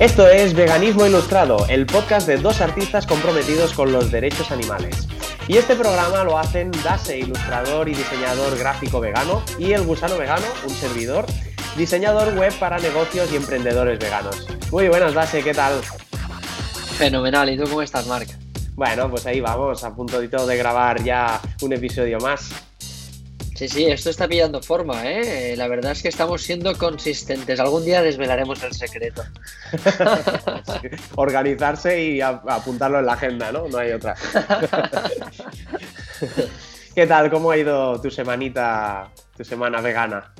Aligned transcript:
Esto 0.00 0.28
es 0.28 0.54
Veganismo 0.54 1.06
Ilustrado, 1.06 1.66
el 1.68 1.84
podcast 1.84 2.28
de 2.28 2.36
dos 2.36 2.60
artistas 2.60 3.04
comprometidos 3.04 3.72
con 3.72 3.90
los 3.90 4.12
derechos 4.12 4.52
animales. 4.52 5.08
Y 5.48 5.56
este 5.56 5.74
programa 5.74 6.22
lo 6.22 6.38
hacen 6.38 6.70
Dase, 6.84 7.18
ilustrador 7.18 7.88
y 7.88 7.94
diseñador 7.94 8.56
gráfico 8.56 9.00
vegano, 9.00 9.42
y 9.58 9.72
El 9.72 9.82
Gusano 9.82 10.16
Vegano, 10.16 10.46
un 10.62 10.70
servidor, 10.70 11.26
diseñador 11.76 12.38
web 12.38 12.56
para 12.60 12.78
negocios 12.78 13.32
y 13.32 13.36
emprendedores 13.36 13.98
veganos. 13.98 14.46
Muy 14.70 14.86
buenas, 14.86 15.14
Dase, 15.14 15.42
¿qué 15.42 15.52
tal? 15.52 15.80
Fenomenal, 16.96 17.50
¿y 17.50 17.58
tú 17.58 17.64
cómo 17.64 17.82
estás, 17.82 18.06
Marc? 18.06 18.28
Bueno, 18.76 19.10
pues 19.10 19.26
ahí 19.26 19.40
vamos, 19.40 19.82
a 19.82 19.92
punto 19.96 20.20
de 20.20 20.56
grabar 20.56 21.02
ya 21.02 21.40
un 21.60 21.72
episodio 21.72 22.18
más. 22.20 22.50
Sí, 23.58 23.68
sí, 23.68 23.86
esto 23.86 24.10
está 24.10 24.28
pillando 24.28 24.62
forma, 24.62 25.10
¿eh? 25.10 25.56
La 25.56 25.66
verdad 25.66 25.90
es 25.90 26.00
que 26.00 26.06
estamos 26.06 26.42
siendo 26.42 26.78
consistentes. 26.78 27.58
Algún 27.58 27.84
día 27.84 28.02
desvelaremos 28.02 28.62
el 28.62 28.72
secreto. 28.72 29.24
Organizarse 31.16 32.00
y 32.00 32.20
apuntarlo 32.20 33.00
en 33.00 33.06
la 33.06 33.14
agenda, 33.14 33.50
¿no? 33.50 33.66
No 33.66 33.78
hay 33.78 33.90
otra. 33.90 34.14
¿Qué 36.94 37.04
tal? 37.08 37.30
¿Cómo 37.30 37.50
ha 37.50 37.56
ido 37.56 38.00
tu 38.00 38.12
semanita, 38.12 39.10
tu 39.36 39.44
semana 39.44 39.80
vegana? 39.80 40.32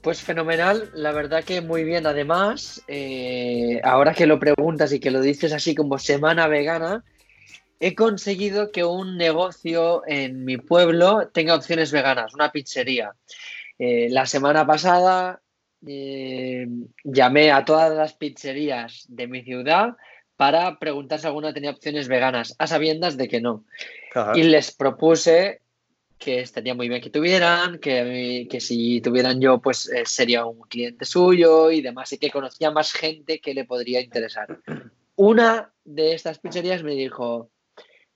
Pues 0.00 0.22
fenomenal, 0.22 0.92
la 0.94 1.10
verdad 1.10 1.42
que 1.42 1.60
muy 1.60 1.82
bien. 1.82 2.06
Además, 2.06 2.84
eh, 2.86 3.80
ahora 3.82 4.14
que 4.14 4.26
lo 4.26 4.38
preguntas 4.38 4.92
y 4.92 5.00
que 5.00 5.10
lo 5.10 5.20
dices 5.20 5.52
así 5.52 5.74
como 5.74 5.98
semana 5.98 6.46
vegana, 6.46 7.02
he 7.80 7.94
conseguido 7.94 8.70
que 8.70 8.84
un 8.84 9.16
negocio 9.16 10.02
en 10.06 10.44
mi 10.44 10.58
pueblo 10.58 11.28
tenga 11.32 11.54
opciones 11.54 11.90
veganas, 11.90 12.34
una 12.34 12.52
pizzería. 12.52 13.14
Eh, 13.78 14.08
la 14.10 14.26
semana 14.26 14.66
pasada 14.66 15.40
eh, 15.86 16.68
llamé 17.02 17.50
a 17.50 17.64
todas 17.64 17.96
las 17.96 18.12
pizzerías 18.12 19.06
de 19.08 19.26
mi 19.26 19.42
ciudad 19.42 19.96
para 20.36 20.78
preguntar 20.78 21.20
si 21.20 21.26
alguna 21.26 21.54
tenía 21.54 21.70
opciones 21.70 22.06
veganas, 22.06 22.54
a 22.58 22.66
sabiendas 22.66 23.16
de 23.16 23.28
que 23.28 23.40
no. 23.40 23.64
Y 24.34 24.42
les 24.42 24.72
propuse 24.72 25.62
que 26.18 26.40
estaría 26.40 26.74
muy 26.74 26.90
bien 26.90 27.00
que 27.00 27.08
tuvieran, 27.08 27.78
que, 27.78 28.46
que 28.50 28.60
si 28.60 29.00
tuvieran 29.00 29.40
yo, 29.40 29.58
pues 29.58 29.88
eh, 29.88 30.02
sería 30.04 30.44
un 30.44 30.60
cliente 30.60 31.06
suyo 31.06 31.70
y 31.70 31.80
demás, 31.80 32.12
y 32.12 32.18
que 32.18 32.30
conocía 32.30 32.70
más 32.70 32.92
gente 32.92 33.40
que 33.40 33.54
le 33.54 33.64
podría 33.64 34.02
interesar. 34.02 34.58
Una 35.16 35.72
de 35.84 36.14
estas 36.14 36.38
pizzerías 36.38 36.82
me 36.82 36.94
dijo, 36.94 37.50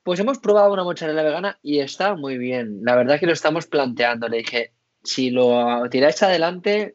pues 0.04 0.20
hemos 0.20 0.38
probado 0.38 0.72
una 0.72 0.84
mozzarella 0.84 1.22
vegana 1.22 1.58
y 1.62 1.80
está 1.80 2.14
muy 2.14 2.38
bien. 2.38 2.80
La 2.82 2.94
verdad 2.94 3.18
que 3.18 3.26
lo 3.26 3.32
estamos 3.32 3.66
planteando. 3.66 4.28
Le 4.28 4.38
dije, 4.38 4.72
si 5.02 5.30
lo 5.30 5.88
tiráis 5.90 6.22
adelante, 6.22 6.92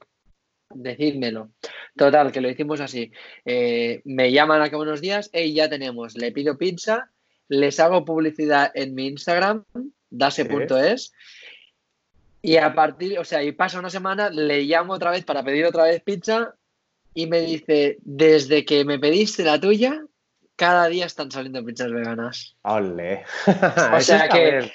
decídmelo. 0.70 1.50
Total, 1.98 2.32
que 2.32 2.40
lo 2.40 2.50
hicimos 2.50 2.80
así. 2.80 3.12
Eh, 3.46 4.02
me 4.06 4.32
llaman 4.32 4.62
a 4.62 4.70
cabo 4.70 4.84
unos 4.84 5.02
días, 5.02 5.32
y 5.34 5.54
ya 5.54 5.68
tenemos, 5.68 6.16
le 6.16 6.32
pido 6.32 6.58
pizza, 6.58 7.10
les 7.48 7.80
hago 7.80 8.06
publicidad 8.06 8.72
en 8.76 8.94
mi 8.94 9.08
Instagram, 9.08 9.66
dase.es. 10.12 11.12
Y 12.44 12.58
a 12.58 12.74
partir, 12.76 13.18
o 13.18 13.26
sea, 13.26 13.44
y 13.44 13.52
pasa 13.52 13.80
una 13.80 13.90
semana, 13.90 14.30
le 14.30 14.64
llamo 14.64 14.94
otra 14.94 15.12
vez 15.12 15.26
para 15.26 15.44
pedir 15.44 15.66
otra 15.66 15.84
vez 15.84 16.02
pizza 16.02 16.56
y 17.14 17.26
me 17.26 17.42
dice, 17.42 17.98
desde 18.02 18.64
que 18.66 18.86
me 18.86 19.00
pediste 19.00 19.44
la 19.44 19.60
tuya, 19.60 20.06
cada 20.60 20.88
día 20.90 21.06
están 21.06 21.32
saliendo 21.32 21.64
pizzas 21.64 21.90
veganas. 21.90 22.58
¡Ole! 22.64 23.24
o 23.94 24.02
sea 24.02 24.28
que 24.28 24.70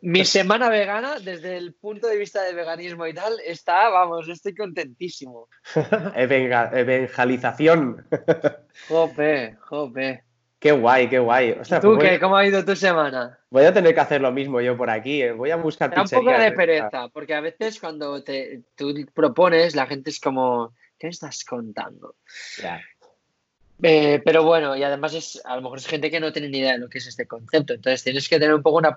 mi 0.00 0.24
semana 0.24 0.70
vegana, 0.70 1.20
desde 1.20 1.58
el 1.58 1.74
punto 1.74 2.06
de 2.06 2.16
vista 2.16 2.42
de 2.42 2.54
veganismo 2.54 3.06
y 3.06 3.12
tal, 3.12 3.34
está, 3.44 3.90
vamos, 3.90 4.26
estoy 4.26 4.54
contentísimo. 4.54 5.50
Evangelización. 6.16 8.06
jope, 8.88 9.58
jope. 9.60 10.24
Qué 10.58 10.72
guay, 10.72 11.10
qué 11.10 11.18
guay. 11.18 11.58
¿Tú 11.80 11.94
pues 11.94 12.08
qué? 12.08 12.18
¿Cómo 12.18 12.36
ha 12.36 12.46
ido 12.46 12.64
tu 12.64 12.74
semana? 12.74 13.38
Voy 13.50 13.64
a 13.66 13.74
tener 13.74 13.94
que 13.94 14.00
hacer 14.00 14.22
lo 14.22 14.32
mismo 14.32 14.62
yo 14.62 14.78
por 14.78 14.88
aquí. 14.88 15.22
Eh. 15.22 15.32
Voy 15.32 15.50
a 15.50 15.56
buscar 15.56 15.94
Da 15.94 16.00
un 16.02 16.08
poco 16.08 16.30
de 16.30 16.52
pereza, 16.52 17.08
porque 17.12 17.34
a 17.34 17.42
veces 17.42 17.78
cuando 17.78 18.24
te, 18.24 18.62
tú 18.74 18.94
propones, 19.14 19.76
la 19.76 19.86
gente 19.86 20.08
es 20.08 20.18
como, 20.18 20.74
¿qué 20.98 21.08
estás 21.08 21.44
contando? 21.44 22.16
Ya. 22.62 22.80
Eh, 23.82 24.20
pero 24.24 24.42
bueno, 24.42 24.76
y 24.76 24.82
además 24.82 25.14
es, 25.14 25.40
a 25.44 25.54
lo 25.56 25.62
mejor 25.62 25.78
es 25.78 25.86
gente 25.86 26.10
que 26.10 26.18
no 26.18 26.32
tiene 26.32 26.48
ni 26.48 26.58
idea 26.58 26.72
de 26.72 26.78
lo 26.78 26.88
que 26.88 26.98
es 26.98 27.06
este 27.06 27.26
concepto. 27.26 27.74
Entonces 27.74 28.02
tienes 28.02 28.28
que 28.28 28.38
tener 28.38 28.54
un 28.54 28.62
poco 28.62 28.78
una, 28.78 28.94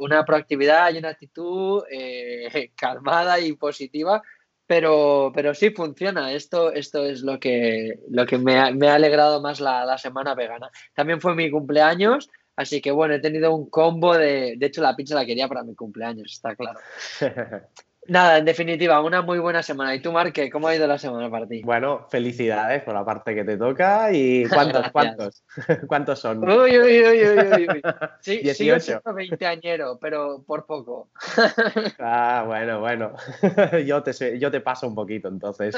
una 0.00 0.24
proactividad 0.24 0.92
y 0.92 0.98
una 0.98 1.10
actitud 1.10 1.82
eh, 1.90 2.72
calmada 2.76 3.38
y 3.40 3.52
positiva. 3.52 4.22
Pero, 4.66 5.30
pero 5.32 5.54
sí 5.54 5.70
funciona. 5.70 6.32
Esto, 6.32 6.72
esto 6.72 7.04
es 7.04 7.20
lo 7.20 7.38
que, 7.38 8.00
lo 8.10 8.26
que 8.26 8.38
me, 8.38 8.58
ha, 8.58 8.72
me 8.72 8.88
ha 8.88 8.94
alegrado 8.94 9.40
más 9.40 9.60
la, 9.60 9.84
la, 9.84 9.96
semana 9.96 10.34
vegana. 10.34 10.70
También 10.92 11.20
fue 11.20 11.36
mi 11.36 11.52
cumpleaños, 11.52 12.28
así 12.56 12.80
que 12.80 12.90
bueno, 12.90 13.14
he 13.14 13.20
tenido 13.20 13.54
un 13.54 13.70
combo 13.70 14.16
de. 14.18 14.56
De 14.56 14.66
hecho, 14.66 14.82
la 14.82 14.96
pizza 14.96 15.14
la 15.14 15.24
quería 15.24 15.46
para 15.46 15.62
mi 15.62 15.76
cumpleaños, 15.76 16.32
está 16.32 16.56
claro. 16.56 16.80
Nada, 18.08 18.38
en 18.38 18.44
definitiva, 18.44 19.00
una 19.00 19.22
muy 19.22 19.38
buena 19.38 19.62
semana. 19.62 19.94
¿Y 19.94 20.00
tú, 20.00 20.12
Marque, 20.12 20.50
cómo 20.50 20.68
ha 20.68 20.74
ido 20.74 20.86
la 20.86 20.98
semana 20.98 21.28
para 21.30 21.46
ti? 21.46 21.62
Bueno, 21.62 22.06
felicidades 22.08 22.82
por 22.82 22.94
la 22.94 23.04
parte 23.04 23.34
que 23.34 23.44
te 23.44 23.56
toca. 23.56 24.12
¿Y 24.12 24.44
cuántos? 24.48 24.90
¿Cuántos? 24.90 25.44
¿Cuántos 25.88 26.20
son? 26.20 26.48
Uy, 26.48 26.78
uy, 26.78 27.02
uy, 27.02 27.28
uy, 27.28 27.66
uy. 27.68 27.82
Sí, 28.20 28.38
18. 28.38 29.02
20 29.14 29.46
añero, 29.46 29.98
pero 30.00 30.42
por 30.46 30.66
poco. 30.66 31.08
ah, 31.98 32.44
bueno, 32.46 32.80
bueno. 32.80 33.12
yo, 33.84 34.02
te, 34.02 34.38
yo 34.38 34.50
te 34.50 34.60
paso 34.60 34.86
un 34.86 34.94
poquito 34.94 35.28
entonces. 35.28 35.76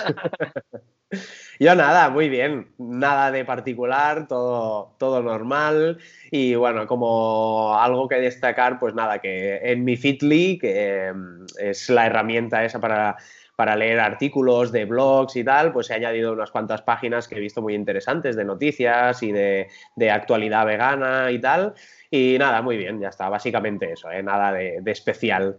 yo 1.59 1.75
nada, 1.75 2.11
muy 2.11 2.29
bien. 2.29 2.69
Nada 2.79 3.31
de 3.31 3.45
particular, 3.45 4.29
todo, 4.29 4.95
todo 4.99 5.23
normal. 5.23 5.99
Y 6.31 6.55
bueno, 6.57 6.87
como 6.87 7.79
algo 7.79 8.07
que 8.07 8.17
destacar, 8.17 8.79
pues 8.79 8.95
nada, 8.95 9.19
que 9.21 9.57
en 9.63 9.85
mi 9.85 9.97
Fitly, 9.97 10.59
que 10.59 11.13
mm, 11.15 11.47
es 11.59 11.89
la 11.89 12.07
herramienta 12.07 12.18
esa 12.65 12.81
para, 12.81 13.17
para 13.59 13.75
leer 13.75 13.99
artículos 13.99 14.71
de 14.71 14.85
blogs 14.85 15.35
y 15.35 15.43
tal, 15.43 15.73
pues 15.73 15.91
he 15.91 15.95
añadido 15.95 16.33
unas 16.33 16.53
cuantas 16.53 16.83
páginas 16.83 17.27
que 17.27 17.35
he 17.35 17.41
visto 17.41 17.61
muy 17.61 17.75
interesantes 17.75 18.37
de 18.37 18.45
noticias 18.45 19.21
y 19.25 19.33
de, 19.33 19.67
actualidad 20.13 20.65
vegana 20.65 21.33
y 21.33 21.41
tal. 21.41 21.75
Y 22.09 22.37
nada, 22.39 22.63
muy 22.63 22.77
bien, 22.77 23.01
ya 23.01 23.09
está, 23.09 23.29
básicamente 23.29 23.91
eso, 23.91 24.13
¿eh? 24.13 24.23
nada 24.23 24.53
de, 24.53 24.81
especial. 24.87 25.59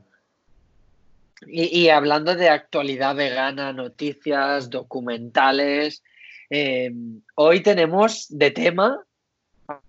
Y, 1.45 1.89
hablando 1.89 2.35
de 2.35 2.47
actualidad 2.47 3.17
vegana, 3.17 3.73
noticias, 3.73 4.69
documentales, 4.69 6.01
eh, 6.49 6.93
hoy 7.35 7.61
tenemos 7.61 8.27
de 8.29 8.51
tema 8.51 9.03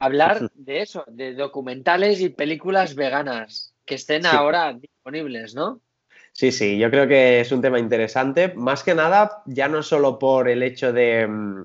hablar 0.01 0.51
de 0.55 0.83
eso, 0.83 1.05
de 1.07 1.35
documentales 1.35 2.21
y 2.21 2.31
películas 2.31 2.97
veganas 2.97 3.73
que 3.87 3.95
estén 3.95 4.27
ahora 4.27 4.73
disponibles, 4.73 5.55
¿no? 5.55 5.81
Sí, 6.33 6.53
sí, 6.53 6.79
yo 6.79 6.91
creo 6.91 7.07
que 7.07 7.41
es 7.41 7.53
un 7.53 7.61
tema 7.61 7.79
interesante, 7.79 8.53
más 8.55 8.83
que 8.83 8.95
nada, 8.95 9.43
ya 9.47 9.69
no 9.69 9.83
solo 9.83 10.19
por 10.19 10.49
el 10.49 10.63
hecho 10.63 10.93
de, 10.93 11.27
mm, 11.27 11.65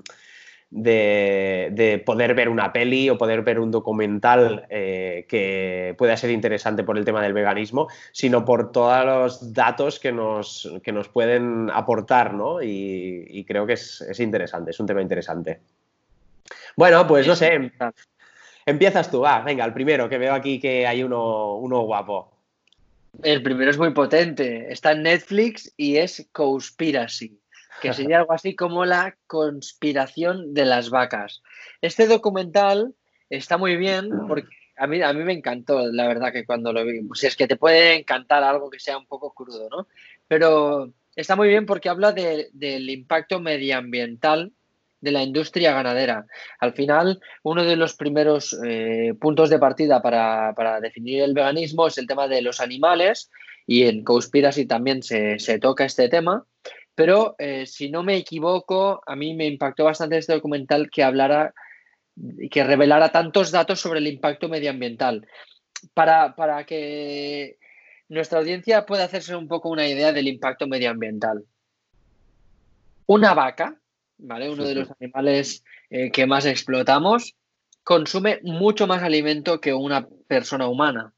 de, 0.76 2.04
poder 2.06 2.34
ver 2.34 2.50
una 2.50 2.74
peli 2.74 3.10
o 3.10 3.18
poder 3.18 3.44
ver 3.44 3.60
un 3.60 3.72
documental 3.72 4.66
eh, 4.70 5.26
que 5.30 5.96
pueda 5.98 6.18
ser 6.18 6.32
interesante 6.32 6.84
por 6.84 6.98
el 6.98 7.06
tema 7.06 7.22
del 7.22 7.34
veganismo, 7.34 7.88
sino 8.12 8.44
por 8.44 8.72
todos 8.72 9.06
los 9.06 9.54
datos 9.54 10.00
que 10.00 10.12
nos, 10.12 10.70
que 10.84 10.92
nos 10.92 11.08
pueden 11.08 11.70
aportar, 11.74 12.34
¿no? 12.34 12.62
Y, 12.62 13.46
creo 13.48 13.66
que 13.66 13.74
es, 13.74 14.02
es 14.02 14.20
interesante, 14.20 14.72
es 14.72 14.80
un 14.80 14.88
tema 14.88 15.02
interesante. 15.02 15.62
Bueno, 16.76 17.08
pues 17.08 17.26
no 17.28 17.36
sé. 17.36 17.72
Empiezas 18.66 19.10
tú, 19.12 19.22
va, 19.22 19.42
venga, 19.42 19.64
el 19.64 19.74
primero, 19.74 20.10
que 20.10 20.18
veo 20.18 20.34
aquí 20.34 20.60
que 20.60 20.88
hay 20.88 21.04
uno, 21.04 21.56
uno 21.56 21.82
guapo. 21.82 22.35
El 23.24 23.44
primero 23.44 23.72
es 23.72 23.78
muy 23.78 23.92
potente. 23.92 24.72
Está 24.72 24.92
en 24.92 25.04
Netflix 25.04 25.74
y 25.78 25.98
es 25.98 26.28
Conspiracy, 26.32 27.40
que 27.82 27.94
sería 27.94 28.20
algo 28.20 28.34
así 28.34 28.56
como 28.56 28.86
la 28.86 29.18
conspiración 29.28 30.54
de 30.54 30.66
las 30.66 30.90
vacas. 30.90 31.42
Este 31.82 32.08
documental 32.08 32.96
está 33.30 33.58
muy 33.58 33.76
bien 33.78 34.10
porque 34.28 34.50
a 34.78 34.88
mí, 34.88 35.02
a 35.02 35.14
mí 35.14 35.24
me 35.24 35.34
encantó, 35.34 35.88
la 35.92 36.08
verdad, 36.08 36.34
que 36.34 36.46
cuando 36.46 36.74
lo 36.74 36.86
vi. 36.86 37.02
Si 37.14 37.28
es 37.28 37.36
que 37.36 37.48
te 37.48 37.56
puede 37.56 37.96
encantar 37.96 38.44
algo 38.44 38.70
que 38.70 38.80
sea 38.80 38.98
un 38.98 39.08
poco 39.08 39.34
crudo, 39.34 39.70
¿no? 39.70 39.88
Pero 40.28 40.92
está 41.16 41.36
muy 41.36 41.48
bien 41.48 41.66
porque 41.66 41.90
habla 41.90 42.12
del 42.12 42.90
impacto 42.90 43.40
medioambiental 43.40 44.52
de 45.02 45.12
la 45.12 45.24
industria 45.24 45.74
ganadera. 45.74 46.26
Al 46.60 46.74
final, 46.74 47.22
uno 47.44 47.64
de 47.64 47.76
los 47.76 47.96
primeros 47.96 48.58
eh, 48.66 49.14
puntos 49.20 49.50
de 49.50 49.60
partida 49.60 50.02
para, 50.02 50.80
definir 50.82 51.22
el 51.22 51.34
veganismo 51.34 51.88
es 51.88 51.98
el 51.98 52.08
tema 52.08 52.28
de 52.28 52.42
los 52.42 52.60
animales 52.60 53.30
y 53.68 53.84
en 53.84 54.04
Conspiracy 54.04 54.66
también 54.66 55.04
se, 55.04 55.60
toca 55.60 55.86
este 55.86 56.10
tema. 56.10 56.46
Pero 56.96 57.36
eh, 57.40 57.66
si 57.66 57.90
no 57.90 58.04
me 58.04 58.16
equivoco, 58.16 59.02
a 59.06 59.16
mí 59.16 59.34
me 59.34 59.48
impactó 59.48 59.84
bastante 59.84 60.18
este 60.18 60.34
documental 60.34 60.90
que 60.90 61.04
hablara, 61.04 61.54
que 62.50 62.64
revelara 62.64 63.12
tantos 63.12 63.52
datos 63.52 63.80
sobre 63.80 64.00
el 64.00 64.08
impacto 64.08 64.48
medioambiental. 64.48 65.28
Para, 65.94 66.36
para 66.36 66.66
que 66.66 67.58
nuestra 68.08 68.40
audiencia 68.40 68.86
pueda 68.86 69.04
hacerse 69.04 69.36
un 69.36 69.48
poco 69.48 69.70
una 69.70 69.88
idea 69.88 70.14
del 70.14 70.28
impacto 70.28 70.68
medioambiental. 70.68 71.46
Una 73.08 73.34
vaca 73.34 73.80
¿vale? 74.18 74.50
Uno 74.50 74.66
de 74.66 74.76
los 74.76 74.90
animales 75.00 75.64
eh, 75.90 76.12
que 76.12 76.26
más 76.26 76.46
explotamos, 76.46 77.36
consume 77.84 78.40
mucho 78.44 78.88
más 78.88 79.04
alimento 79.04 79.62
que 79.62 79.74
una 79.74 80.08
persona 80.28 80.68
humana. 80.68 81.14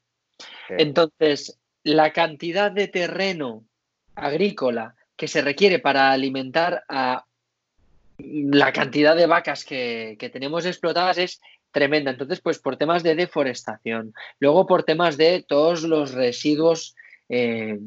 Entonces, 0.70 1.58
la 1.84 2.12
cantidad 2.12 2.72
de 2.72 2.88
terreno 2.88 3.64
agrícola 4.16 4.96
que 5.16 5.28
se 5.28 5.42
requiere 5.42 5.80
para 5.80 6.12
alimentar 6.12 6.84
a 6.90 7.26
la 8.18 8.74
cantidad 8.74 9.16
de 9.16 9.28
vacas 9.28 9.64
que, 9.64 10.18
tenemos 10.34 10.66
explotadas 10.66 11.18
es 11.18 11.42
tremenda. 11.72 12.12
Entonces, 12.12 12.42
pues 12.42 12.60
por 12.60 12.78
temas 12.78 13.04
de 13.04 13.16
deforestación, 13.16 14.14
luego 14.40 14.66
por 14.68 14.84
temas 14.84 15.18
de 15.18 15.46
todos 15.48 15.84
los 15.84 16.14
residuos 16.14 16.96
eh, 17.30 17.80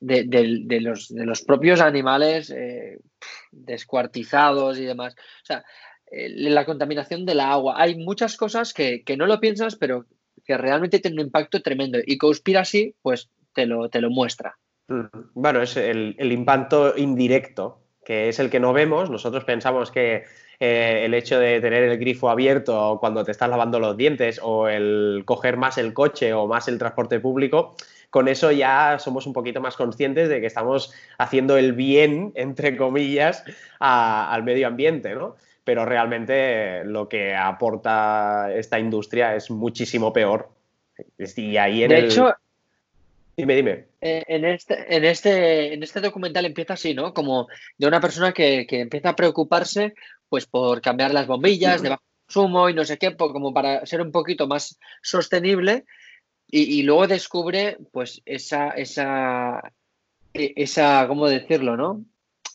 de, 0.00 0.80
los, 0.80 1.42
propios 1.42 1.80
animales 1.80 2.50
eh, 2.50 2.98
descuartizados 3.50 4.78
y 4.78 4.84
demás. 4.84 5.14
O 5.14 5.46
sea, 5.46 5.64
la 6.10 6.64
contaminación 6.64 7.26
del 7.26 7.40
agua. 7.40 7.74
Hay 7.76 7.96
muchas 7.96 8.36
cosas 8.36 8.72
que, 8.72 9.02
no 9.16 9.26
lo 9.26 9.40
piensas, 9.40 9.76
pero 9.76 10.06
que 10.44 10.56
realmente 10.56 10.98
tienen 10.98 11.20
un 11.20 11.26
impacto 11.26 11.60
tremendo. 11.60 11.98
Y 12.04 12.18
Conspiracy, 12.18 12.94
pues 13.02 13.30
te 13.54 13.66
lo, 13.66 13.88
te 13.88 14.00
lo 14.00 14.10
muestra. 14.10 14.56
Mm. 14.88 15.06
Bueno, 15.34 15.62
es 15.62 15.76
el, 15.76 16.14
impacto 16.18 16.96
indirecto, 16.96 17.80
que 18.04 18.28
es 18.28 18.38
el 18.38 18.50
que 18.50 18.60
no 18.60 18.72
vemos. 18.72 19.10
Nosotros 19.10 19.44
pensamos 19.44 19.90
que 19.90 20.24
eh, 20.60 21.02
el 21.04 21.14
hecho 21.14 21.38
de 21.38 21.60
tener 21.60 21.84
el 21.84 21.98
grifo 21.98 22.30
abierto 22.30 22.96
cuando 23.00 23.24
te 23.24 23.32
estás 23.32 23.50
lavando 23.50 23.78
los 23.78 23.96
dientes 23.96 24.40
o 24.42 24.68
el 24.68 25.22
coger 25.24 25.56
más 25.56 25.78
el 25.78 25.92
coche 25.92 26.32
o 26.32 26.46
más 26.46 26.68
el 26.68 26.78
transporte 26.78 27.20
público, 27.20 27.76
con 28.10 28.28
eso 28.28 28.50
ya 28.50 28.98
somos 28.98 29.26
un 29.26 29.32
poquito 29.32 29.60
más 29.60 29.76
conscientes 29.76 30.28
de 30.28 30.40
que 30.40 30.46
estamos 30.46 30.92
haciendo 31.18 31.56
el 31.56 31.72
bien, 31.72 32.32
entre 32.34 32.76
comillas, 32.76 33.44
al 33.78 34.42
medio 34.42 34.66
ambiente, 34.66 35.14
¿no? 35.14 35.36
Pero 35.64 35.84
realmente 35.84 36.84
lo 36.84 37.08
que 37.08 37.34
aporta 37.34 38.52
esta 38.54 38.78
industria 38.78 39.34
es 39.34 39.50
muchísimo 39.50 40.12
peor. 40.12 40.48
Y 41.18 41.56
ahí 41.58 41.84
en 41.84 41.90
de 41.90 41.98
hecho, 42.00 42.34
Dime, 43.38 43.54
dime. 43.54 43.84
Eh, 44.00 44.24
en, 44.26 44.44
este, 44.44 44.96
en, 44.96 45.04
este, 45.04 45.72
en 45.72 45.80
este 45.84 46.00
documental 46.00 46.44
empieza 46.44 46.74
así, 46.74 46.92
¿no? 46.92 47.14
Como 47.14 47.46
de 47.76 47.86
una 47.86 48.00
persona 48.00 48.32
que, 48.32 48.66
empieza 48.68 49.10
a 49.10 49.16
preocuparse 49.16 49.94
pues 50.28 50.46
por 50.46 50.80
cambiar 50.80 51.14
las 51.14 51.28
bombillas 51.28 51.80
de 51.80 51.90
bajo 51.90 52.02
consumo 52.26 52.68
y 52.68 52.74
no 52.74 52.84
sé 52.84 52.98
qué, 52.98 53.16
como 53.16 53.54
para 53.54 53.86
ser 53.86 54.00
un 54.00 54.10
poquito 54.10 54.48
más 54.48 54.80
sostenible 55.02 55.84
y, 56.50 56.82
luego 56.82 57.06
descubre 57.06 57.76
pues 57.92 58.22
esa, 58.24 58.70
esa, 58.70 59.72
e, 60.32 60.54
esa, 60.56 61.06
¿cómo 61.06 61.28
decirlo, 61.28 61.76
no? 61.76 62.04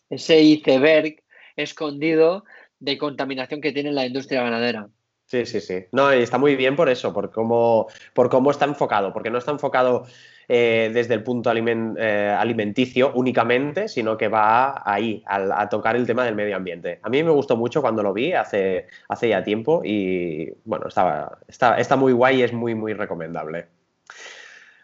Ese 0.10 0.42
iceberg 0.42 1.24
escondido 1.56 2.44
de 2.80 2.98
contaminación 2.98 3.62
que 3.62 3.72
tiene 3.72 3.92
la 3.92 4.06
industria 4.06 4.44
ganadera. 4.44 4.90
Sí, 5.25 5.45
sí, 5.45 5.62
sí. 5.62 5.86
No, 5.92 6.13
y 6.13 6.22
está 6.22 6.38
muy 6.38 6.56
bien 6.56 6.75
por 6.75 6.90
eso, 6.90 7.13
por 7.13 7.31
cómo, 7.31 7.88
por 8.13 8.30
cómo 8.30 8.51
está 8.51 8.66
enfocado, 8.66 9.13
porque 9.13 9.30
no 9.30 9.38
está 9.38 9.51
enfocado 9.51 10.06
eh, 10.48 10.92
desde 10.94 11.13
el 11.13 11.24
punto 11.24 11.51
eh, 11.51 12.36
alimenticio 12.38 13.12
únicamente, 13.16 13.88
sino 13.88 14.18
que 14.18 14.28
va 14.28 14.84
ahí, 14.86 15.24
a, 15.25 15.69
tocar 15.69 15.95
el 15.95 16.06
tema 16.06 16.25
del 16.25 16.36
medio 16.36 16.56
ambiente. 16.56 17.00
A 17.01 17.10
mí 17.10 17.24
me 17.24 17.31
gustó 17.31 17.56
mucho 17.56 17.81
cuando 17.81 18.04
lo 18.04 18.13
vi 18.13 18.34
hace, 18.34 18.88
hace 19.07 19.30
ya 19.30 19.44
tiempo 19.44 19.81
y 19.84 20.51
bueno, 20.66 20.88
estaba, 20.88 21.40
está, 21.48 21.78
está 21.78 21.95
muy 21.95 22.13
guay 22.13 22.40
y 22.40 22.44
es 22.44 22.54
muy, 22.54 22.75
muy 22.75 22.94
recomendable. 22.94 23.68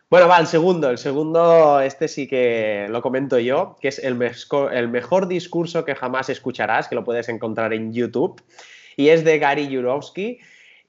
Bueno, 0.09 0.27
va, 0.27 0.39
el 0.39 0.47
segundo. 0.47 0.89
El 0.89 0.97
segundo, 0.97 1.79
este 1.81 2.07
sí 2.07 2.27
que 2.27 2.87
lo 2.89 3.01
comento 3.01 3.37
yo, 3.37 3.75
que 3.79 3.89
es 3.89 3.99
el, 3.99 4.15
mejor 4.15 5.27
discurso 5.27 5.85
que 5.85 5.93
jamás 5.93 6.29
escucharás, 6.29 6.87
que 6.87 6.95
lo 6.95 7.03
puedes 7.03 7.29
encontrar 7.29 7.73
en 7.73 7.93
YouTube, 7.93 8.41
y 8.97 9.09
es 9.09 9.23
de 9.23 9.37
Gary 9.37 9.67
Jurovsky. 9.73 10.39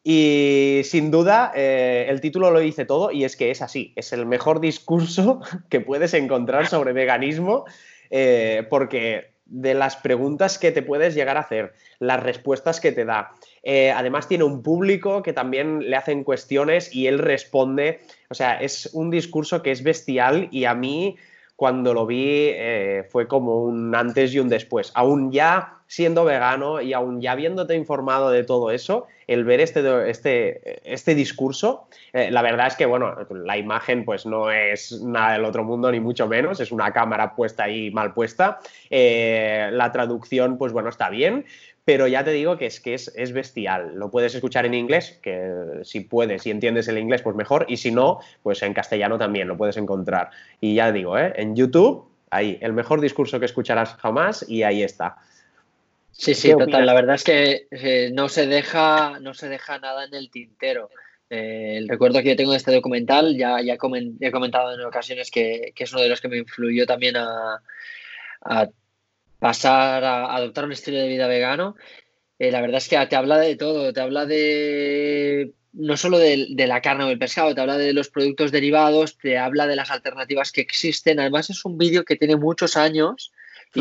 Y 0.03 0.81
sin 0.85 1.11
duda, 1.11 1.53
eh, 1.55 2.07
el 2.09 2.23
título 2.23 2.51
lo 2.51 2.61
dice 2.61 2.87
todo 2.87 3.11
y 3.11 3.25
es 3.25 3.37
que 3.37 3.51
es 3.51 3.61
así, 3.61 3.93
es 3.97 4.15
el 4.15 4.25
mejor 4.25 4.61
discurso 4.61 5.41
que 5.69 5.81
puedes 5.81 6.15
encontrar 6.15 6.67
sobre 6.69 6.95
veganismo 6.95 7.67
eh, 8.09 8.67
porque 8.71 9.30
de 9.51 9.75
las 9.75 9.97
preguntas 9.97 10.59
que 10.59 10.73
te 10.73 10.83
puedes 10.83 11.15
llegar 11.15 11.37
a 11.37 11.41
hacer, 11.41 11.75
las 11.99 12.23
respuestas 12.23 12.81
que 12.81 12.93
te 12.93 13.05
da. 13.05 13.33
Eh, 13.63 13.91
además 13.91 14.27
tiene 14.27 14.45
un 14.45 14.63
público 14.63 15.23
que 15.23 15.33
también 15.33 15.91
le 15.91 15.97
hacen 15.97 16.25
cuestiones 16.25 16.95
y 16.95 17.07
él 17.07 17.19
responde. 17.19 18.01
O 18.31 18.35
sea, 18.35 18.61
es 18.61 18.91
un 18.95 19.11
discurso 19.11 19.63
que 19.63 19.71
es 19.71 19.83
bestial 19.83 20.49
y 20.51 20.65
a 20.65 20.75
mí 20.75 21.17
cuando 21.57 21.93
lo 21.93 22.07
vi 22.07 22.55
fue 23.11 23.29
como 23.29 23.65
un 23.65 23.95
antes 23.95 24.33
y 24.33 24.39
un 24.39 24.49
después. 24.49 24.93
Aún 24.95 25.31
ya 25.31 25.80
siendo 25.91 26.25
vegano 26.25 26.81
y 26.81 26.93
aún 26.93 27.21
ya 27.21 27.33
habiéndote 27.33 27.75
informado 27.75 28.31
de 28.31 28.45
todo 28.45 28.71
eso, 28.71 29.09
el 29.27 29.43
ver 29.43 29.59
este, 29.59 30.09
este, 30.09 30.81
este 30.85 31.17
discurso, 31.17 31.89
eh, 32.13 32.31
la 32.31 32.43
verdad 32.43 32.69
es 32.69 32.77
que, 32.77 32.87
bueno, 32.87 33.13
la 33.31 33.59
imagen 33.59 34.05
pues 34.05 34.25
no 34.25 34.53
es 34.53 35.03
nada 35.03 35.33
del 35.33 35.45
otro 35.45 35.65
mundo, 35.65 35.91
ni 35.91 35.99
mucho 35.99 36.29
menos, 36.29 36.61
es 36.61 36.71
una 36.71 36.93
cámara 36.93 37.35
puesta 37.35 37.65
ahí 37.65 37.91
mal 37.91 38.15
puesta, 38.15 38.61
eh, 38.89 39.69
la 39.73 39.91
traducción 39.91 40.59
pues 40.59 40.73
bueno, 40.73 40.91
está 40.91 41.11
bien, 41.11 41.45
pero 41.85 42.07
ya 42.07 42.23
te 42.23 42.31
digo 42.31 42.57
que 42.57 42.67
es 42.67 42.79
que 42.79 42.95
es, 42.95 43.13
es, 43.17 43.33
bestial. 43.33 43.97
Lo 43.97 44.13
puedes 44.13 44.33
escuchar 44.37 44.67
en 44.67 44.75
inglés, 44.75 45.19
que 45.21 45.81
si 45.83 45.99
puedes 46.03 46.47
y 46.47 46.53
entiendes 46.53 46.87
el 46.87 46.99
inglés, 46.99 47.23
pues 47.23 47.35
mejor, 47.35 47.67
y 47.69 47.79
si 47.79 47.91
no, 47.91 48.21
pues 48.45 48.63
en 48.63 48.75
castellano 48.75 49.19
también 49.19 49.49
lo 49.49 49.57
puedes 49.57 49.77
encontrar. 49.77 50.31
Y 50.61 50.77
ya 50.77 50.93
digo, 50.93 51.19
¿eh? 51.19 51.33
en 51.35 51.57
YouTube, 51.57 52.07
ahí, 52.31 52.59
el 52.61 52.75
mejor 52.75 53.01
discurso 53.01 53.41
que 53.41 53.47
escucharás 53.47 53.97
jamás, 53.97 54.49
y 54.49 54.63
ahí 54.63 54.85
está. 54.85 55.17
Sí, 56.21 56.35
sí, 56.35 56.51
total. 56.51 56.85
La 56.85 56.93
verdad 56.93 57.15
es 57.15 57.25
que 57.25 57.67
eh, 57.71 58.11
no, 58.13 58.29
se 58.29 58.47
deja, 58.47 59.19
no 59.21 59.33
se 59.33 59.49
deja 59.49 59.79
nada 59.79 60.05
en 60.05 60.13
el 60.13 60.31
tintero. 60.31 60.91
Eh, 61.31 61.79
el 61.79 61.89
recuerdo 61.89 62.21
que 62.21 62.29
yo 62.29 62.37
tengo 62.37 62.51
de 62.51 62.59
este 62.59 62.75
documental, 62.75 63.35
ya, 63.39 63.63
ya, 63.63 63.75
he 63.75 64.31
comentado 64.31 64.75
en 64.75 64.83
ocasiones 64.83 65.31
que, 65.31 65.73
es 65.75 65.93
uno 65.95 66.03
de 66.03 66.11
los 66.11 66.21
que 66.21 66.29
me 66.29 66.37
influyó 66.37 66.85
también 66.85 67.17
a, 67.17 67.63
pasar 69.39 70.05
a 70.05 70.37
adoptar 70.37 70.67
un 70.67 70.73
estilo 70.73 70.99
de 70.99 71.09
vida 71.09 71.27
vegano. 71.27 71.75
Eh, 72.39 72.51
la 72.51 72.61
verdad 72.61 72.77
es 72.77 72.89
que 72.91 73.07
te 73.07 73.17
habla 73.17 73.39
de 73.39 73.57
todo, 73.57 73.95
te 73.95 74.03
habla 74.03 74.27
de 74.27 75.55
no 75.73 75.97
solo 75.97 76.19
de, 76.19 76.49
de, 76.51 76.67
la 76.67 76.83
carne 76.83 77.05
o 77.05 77.09
el 77.09 77.19
pescado, 77.19 77.55
te 77.55 77.63
habla 77.63 77.79
de 77.79 77.95
los 77.95 78.11
productos 78.11 78.53
derivados, 78.53 79.17
te 79.17 79.39
habla 79.39 79.67
de 79.67 79.77
las 79.77 79.91
alternativas 79.91 80.53
que 80.53 80.61
existen. 80.61 81.19
Además 81.19 81.49
es 81.49 81.65
un 81.65 81.79
vídeo 81.79 82.05
que 82.05 82.17
tiene 82.17 82.37
muchos 82.37 82.77
años 82.77 83.33
Hmm. 83.75 83.81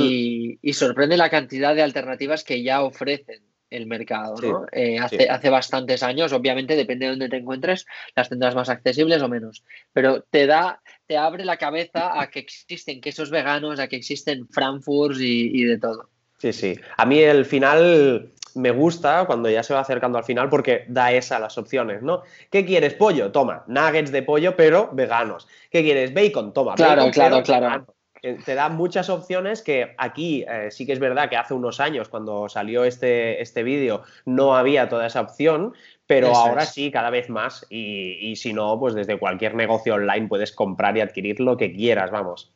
Y, 0.62 0.74
sorprende 0.74 1.18
la 1.18 1.30
cantidad 1.30 1.74
de 1.74 1.82
alternativas 1.82 2.44
que 2.44 2.62
ya 2.62 2.84
ofrecen 2.84 3.42
el 3.70 3.86
mercado. 3.88 4.36
¿no? 4.42 4.66
Eh, 4.72 5.00
hace, 5.00 5.30
hace 5.30 5.50
bastantes 5.50 6.04
años, 6.04 6.34
obviamente, 6.34 6.76
depende 6.76 7.06
de 7.06 7.12
dónde 7.12 7.30
te 7.30 7.38
encuentres, 7.38 7.86
las 8.16 8.30
tendrás 8.30 8.56
más 8.56 8.70
accesibles 8.70 9.22
o 9.22 9.30
menos. 9.30 9.64
Pero 9.94 10.22
te 10.24 10.46
da, 10.46 10.82
te 11.08 11.18
abre 11.18 11.46
la 11.46 11.58
cabeza 11.58 12.20
a 12.20 12.30
que 12.30 12.40
existen 12.40 13.02
quesos 13.02 13.30
veganos, 13.30 13.80
a 13.80 13.88
que 13.88 13.96
existen 13.96 14.48
Frankfurts 14.48 15.20
y, 15.22 15.64
de 15.64 15.78
todo. 15.78 16.10
Sí, 16.38 16.54
sí. 16.54 16.80
A 16.98 17.06
mí 17.06 17.20
el 17.20 17.46
final 17.46 18.32
me 18.56 18.72
gusta 18.72 19.26
cuando 19.26 19.50
ya 19.50 19.62
se 19.62 19.74
va 19.74 19.82
acercando 19.82 20.18
al 20.18 20.24
final 20.24 20.50
porque 20.50 20.86
da 20.88 21.12
esa 21.12 21.38
las 21.38 21.58
opciones, 21.58 22.02
¿no? 22.02 22.24
¿Qué 22.50 22.66
quieres? 22.66 22.94
Pollo, 22.94 23.32
toma, 23.32 23.64
nuggets 23.68 24.12
de 24.12 24.24
pollo, 24.24 24.56
pero 24.56 24.90
veganos. 24.94 25.48
¿Qué 25.70 25.84
quieres? 25.84 26.14
Bacon, 26.14 26.54
toma. 26.54 26.76
Claro, 26.76 27.12
claro, 27.12 27.44
claro 27.44 27.86
te 28.22 28.56
da 28.56 28.70
muchas 28.70 29.10
opciones 29.10 29.62
que 29.62 29.96
aquí 29.98 30.46
eh, 30.48 30.70
sí 30.72 30.86
que 30.86 30.94
es 30.94 31.00
verdad 31.00 31.30
que 31.30 31.38
hace 31.38 31.54
unos 31.54 31.80
años, 31.80 32.10
cuando 32.10 32.50
salió 32.50 32.84
este, 32.84 33.42
este 33.42 33.64
vídeo, 33.64 34.04
no 34.26 34.56
había 34.56 34.90
toda 34.90 35.08
esa 35.08 35.22
opción, 35.22 35.74
pero 36.06 36.36
ahora 36.36 36.66
sí, 36.66 36.92
cada 36.92 37.10
vez 37.10 37.30
más. 37.30 37.66
Y, 37.70 38.36
si 38.36 38.54
no, 38.54 38.80
pues 38.80 38.96
desde 38.96 39.20
cualquier 39.20 39.56
negocio 39.56 39.96
online 39.96 40.28
puedes 40.28 40.52
comprar 40.52 40.98
y 40.98 41.02
adquirir 41.02 41.40
lo 41.40 41.56
que 41.56 41.72
quieras, 41.72 42.12
vamos. 42.12 42.52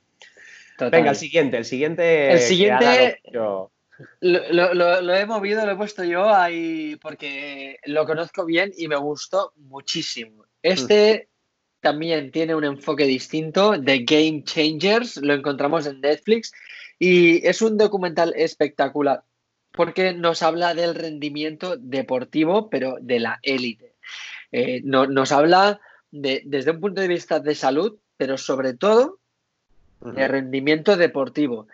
Venga, 0.80 1.12
el 1.12 1.16
siguiente, 1.16 1.58
el 1.58 1.66
siguiente. 1.66 2.32
El 2.32 2.40
siguiente. 2.40 3.22
Lo, 4.22 5.16
he 5.16 5.26
movido, 5.26 5.66
lo 5.66 5.72
he 5.72 5.76
puesto 5.76 6.04
yo 6.04 6.34
ahí 6.34 6.96
porque 6.98 7.78
lo 7.86 8.06
conozco 8.06 8.44
bien 8.46 8.72
y 8.76 8.88
me 8.88 8.96
gustó 8.96 9.54
muchísimo. 9.56 10.46
Este 10.62 11.30
también 11.84 12.32
tiene 12.32 12.56
un 12.56 12.64
enfoque 12.64 13.06
distinto 13.06 13.74
de 13.74 14.00
Game 14.00 14.44
Changers, 14.44 15.18
lo 15.18 15.34
encontramos 15.34 15.86
en 15.86 16.02
Netflix 16.02 16.52
y 16.98 17.46
es 17.46 17.62
un 17.62 17.78
documental 17.78 18.34
espectacular 18.36 19.24
porque 19.74 20.14
nos 20.14 20.44
habla 20.44 20.74
del 20.74 20.96
rendimiento 20.96 21.76
deportivo, 21.78 22.70
pero 22.70 22.98
de 23.02 23.20
la 23.20 23.40
élite. 23.42 23.96
Eh, 24.52 24.82
nos 24.84 25.32
habla 25.32 25.82
desde 26.12 26.72
un 26.72 26.80
punto 26.80 27.02
de 27.02 27.08
vista 27.08 27.40
de 27.40 27.56
salud, 27.56 27.98
pero 28.16 28.38
sobre 28.38 28.76
todo 28.76 29.20
de 30.00 30.28
rendimiento 30.28 30.96
deportivo. 30.96 31.68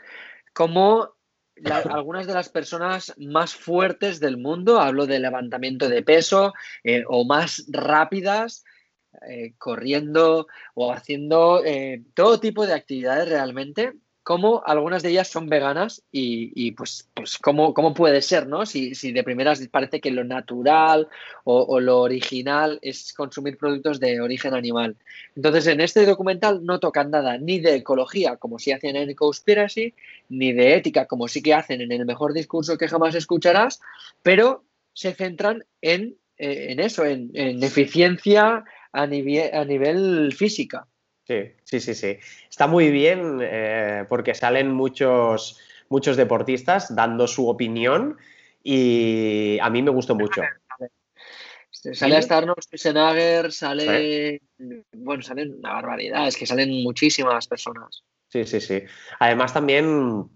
Como 0.53 1.13
algunas 1.91 2.25
de 2.25 2.33
las 2.33 2.47
personas 2.47 3.13
más 3.17 3.53
fuertes 3.53 4.21
del 4.21 4.37
mundo, 4.37 4.79
hablo 4.79 5.05
de 5.05 5.19
levantamiento 5.19 5.89
de 5.89 6.01
peso 6.01 6.53
eh, 6.85 7.03
o 7.07 7.25
más 7.25 7.65
rápidas, 7.67 8.63
eh, 9.27 9.53
corriendo 9.57 10.47
o 10.75 10.91
haciendo 10.91 11.63
eh, 11.65 12.03
todo 12.13 12.39
tipo 12.39 12.65
de 12.65 12.73
actividades 12.73 13.29
realmente 13.29 13.93
cómo 14.29 14.61
algunas 14.63 15.01
de 15.01 15.09
ellas 15.09 15.27
son 15.27 15.49
veganas 15.49 16.03
y, 16.11 16.71
pues, 16.73 17.09
pues 17.15 17.39
cómo, 17.39 17.73
cómo, 17.73 17.95
puede 17.95 18.21
ser, 18.21 18.45
¿no? 18.45 18.63
Si, 18.67 18.93
si, 18.93 19.11
de 19.11 19.23
primeras 19.23 19.67
parece 19.69 19.99
que 19.99 20.11
lo 20.11 20.23
natural 20.23 21.07
o, 21.45 21.79
lo 21.79 22.01
original 22.01 22.77
es 22.83 23.11
consumir 23.13 23.57
productos 23.57 23.99
de 23.99 24.21
origen 24.21 24.53
animal. 24.53 24.97
Entonces, 25.35 25.65
en 25.65 25.81
este 25.81 26.05
documental 26.05 26.63
no 26.63 26.79
tocan 26.79 27.09
nada 27.09 27.39
ni 27.39 27.59
de 27.59 27.77
ecología, 27.77 28.35
como 28.35 28.59
si 28.59 28.71
hacen 28.71 28.95
en 28.97 29.15
Conspiracy, 29.15 29.95
ni 30.29 30.53
de 30.53 30.75
ética, 30.75 31.07
como 31.07 31.27
sí 31.27 31.41
que 31.41 31.55
hacen 31.55 31.81
en 31.81 31.91
el 31.91 32.05
mejor 32.05 32.33
discurso 32.33 32.77
que 32.77 32.87
jamás 32.87 33.15
escucharás, 33.15 33.81
pero 34.21 34.63
se 34.93 35.15
centran 35.15 35.65
en, 35.81 36.17
eh, 36.37 36.67
en 36.69 36.79
eso, 36.79 37.03
en, 37.03 37.31
en 37.33 37.63
eficiencia 37.63 38.63
a 38.91 39.05
nivel, 39.07 39.53
a 39.53 39.65
nivel 39.65 40.33
física. 40.33 40.87
Sí, 41.25 41.51
sí, 41.63 41.79
sí, 41.79 41.93
sí. 41.93 42.17
Está 42.49 42.67
muy 42.67 42.89
bien 42.89 43.39
eh, 43.41 44.05
porque 44.09 44.33
salen 44.33 44.71
muchos, 44.71 45.59
muchos 45.89 46.17
deportistas 46.17 46.95
dando 46.95 47.27
su 47.27 47.47
opinión 47.47 48.17
y 48.63 49.59
a 49.61 49.69
mí 49.69 49.81
me 49.81 49.91
gustó 49.91 50.15
mucho. 50.15 50.41
Sale 51.71 52.17
hasta 52.17 52.37
Arnold 52.37 52.61
Schwarzenegger, 52.61 53.51
sale. 53.51 54.41
Bueno, 54.91 55.21
salen 55.21 55.55
una 55.59 55.73
barbaridad, 55.73 56.27
es 56.27 56.35
que 56.35 56.45
salen 56.45 56.83
muchísimas 56.83 57.47
personas. 57.47 58.03
Sí, 58.27 58.45
sí, 58.45 58.59
sí. 58.59 58.83
Además, 59.19 59.53
también 59.53 60.29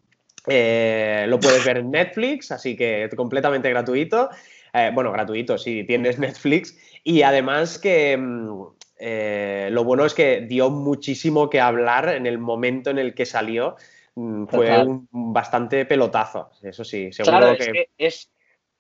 eh, 0.48 1.26
lo 1.28 1.40
puedes 1.40 1.66
ver 1.66 1.78
en 1.78 1.92
Netflix, 1.92 2.52
así 2.52 2.76
que 2.76 3.10
completamente 3.16 3.70
gratuito. 3.70 4.30
Eh, 4.74 4.92
bueno, 4.94 5.12
gratuito, 5.12 5.58
si 5.58 5.84
tienes 5.84 6.20
Netflix. 6.20 6.78
Y 7.04 7.22
además 7.22 7.80
que 7.80 8.18
mm, 8.18 8.64
eh, 9.00 9.70
lo 9.72 9.84
bueno 9.84 10.06
es 10.06 10.14
que 10.14 10.42
dio 10.42 10.70
muchísimo 10.70 11.50
que 11.50 11.60
hablar 11.60 12.10
en 12.10 12.26
el 12.26 12.38
momento 12.38 12.90
en 12.90 13.00
el 13.00 13.14
que 13.14 13.26
salió. 13.26 13.76
Mm, 14.16 14.46
fue 14.46 14.84
un 14.84 15.08
bastante 15.12 15.86
pelotazo, 15.86 16.52
eso 16.62 16.84
sí, 16.84 17.12
seguro 17.12 17.58
que... 17.58 17.90
Es 17.98 18.30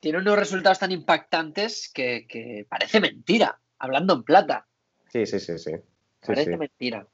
tiene 0.04 0.18
unos 0.18 0.38
resultados 0.38 0.80
tan 0.80 0.92
impactantes 0.92 1.90
que, 1.94 2.66
parece 2.68 3.00
mentira, 3.00 3.58
hablando 3.80 4.14
en 4.14 4.24
plata. 4.24 4.68
Sí, 5.08 5.26
sí, 5.26 5.40
sí, 5.40 5.58
sí. 5.58 5.72
Parece 6.20 6.58
mentira. 6.58 7.08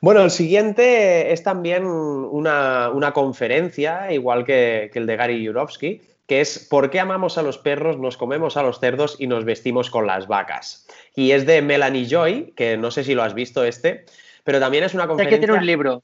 Bueno, 0.00 0.22
el 0.22 0.30
siguiente 0.30 1.32
es 1.32 1.42
también 1.42 1.84
una, 1.84 3.12
conferencia, 3.14 4.12
igual 4.12 4.44
que, 4.44 4.90
que, 4.92 4.98
el 4.98 5.06
de 5.06 5.16
Gary 5.16 5.42
Yurovsky, 5.42 6.00
que 6.26 6.40
es 6.40 6.58
¿Por 6.58 6.90
qué 6.90 7.00
amamos 7.00 7.38
a 7.38 7.42
los 7.42 7.58
perros, 7.58 7.98
nos 7.98 8.16
comemos 8.16 8.56
a 8.56 8.62
los 8.62 8.78
cerdos 8.78 9.16
y 9.18 9.26
nos 9.26 9.44
vestimos 9.44 9.90
con 9.90 10.06
las 10.06 10.28
vacas? 10.28 10.86
Y 11.16 11.32
es 11.32 11.46
de 11.46 11.62
Melanie 11.62 12.06
Joy, 12.06 12.52
que 12.54 12.76
no 12.76 12.90
sé 12.90 13.02
si 13.02 13.14
lo 13.14 13.22
has 13.22 13.34
visto 13.34 13.64
este, 13.64 14.04
pero 14.44 14.60
también 14.60 14.84
es 14.84 14.94
una 14.94 15.06
conferencia... 15.06 15.36
Hay 15.36 15.40
que 15.40 15.46
tiene 15.46 15.58
un 15.58 15.66
libro. 15.66 16.02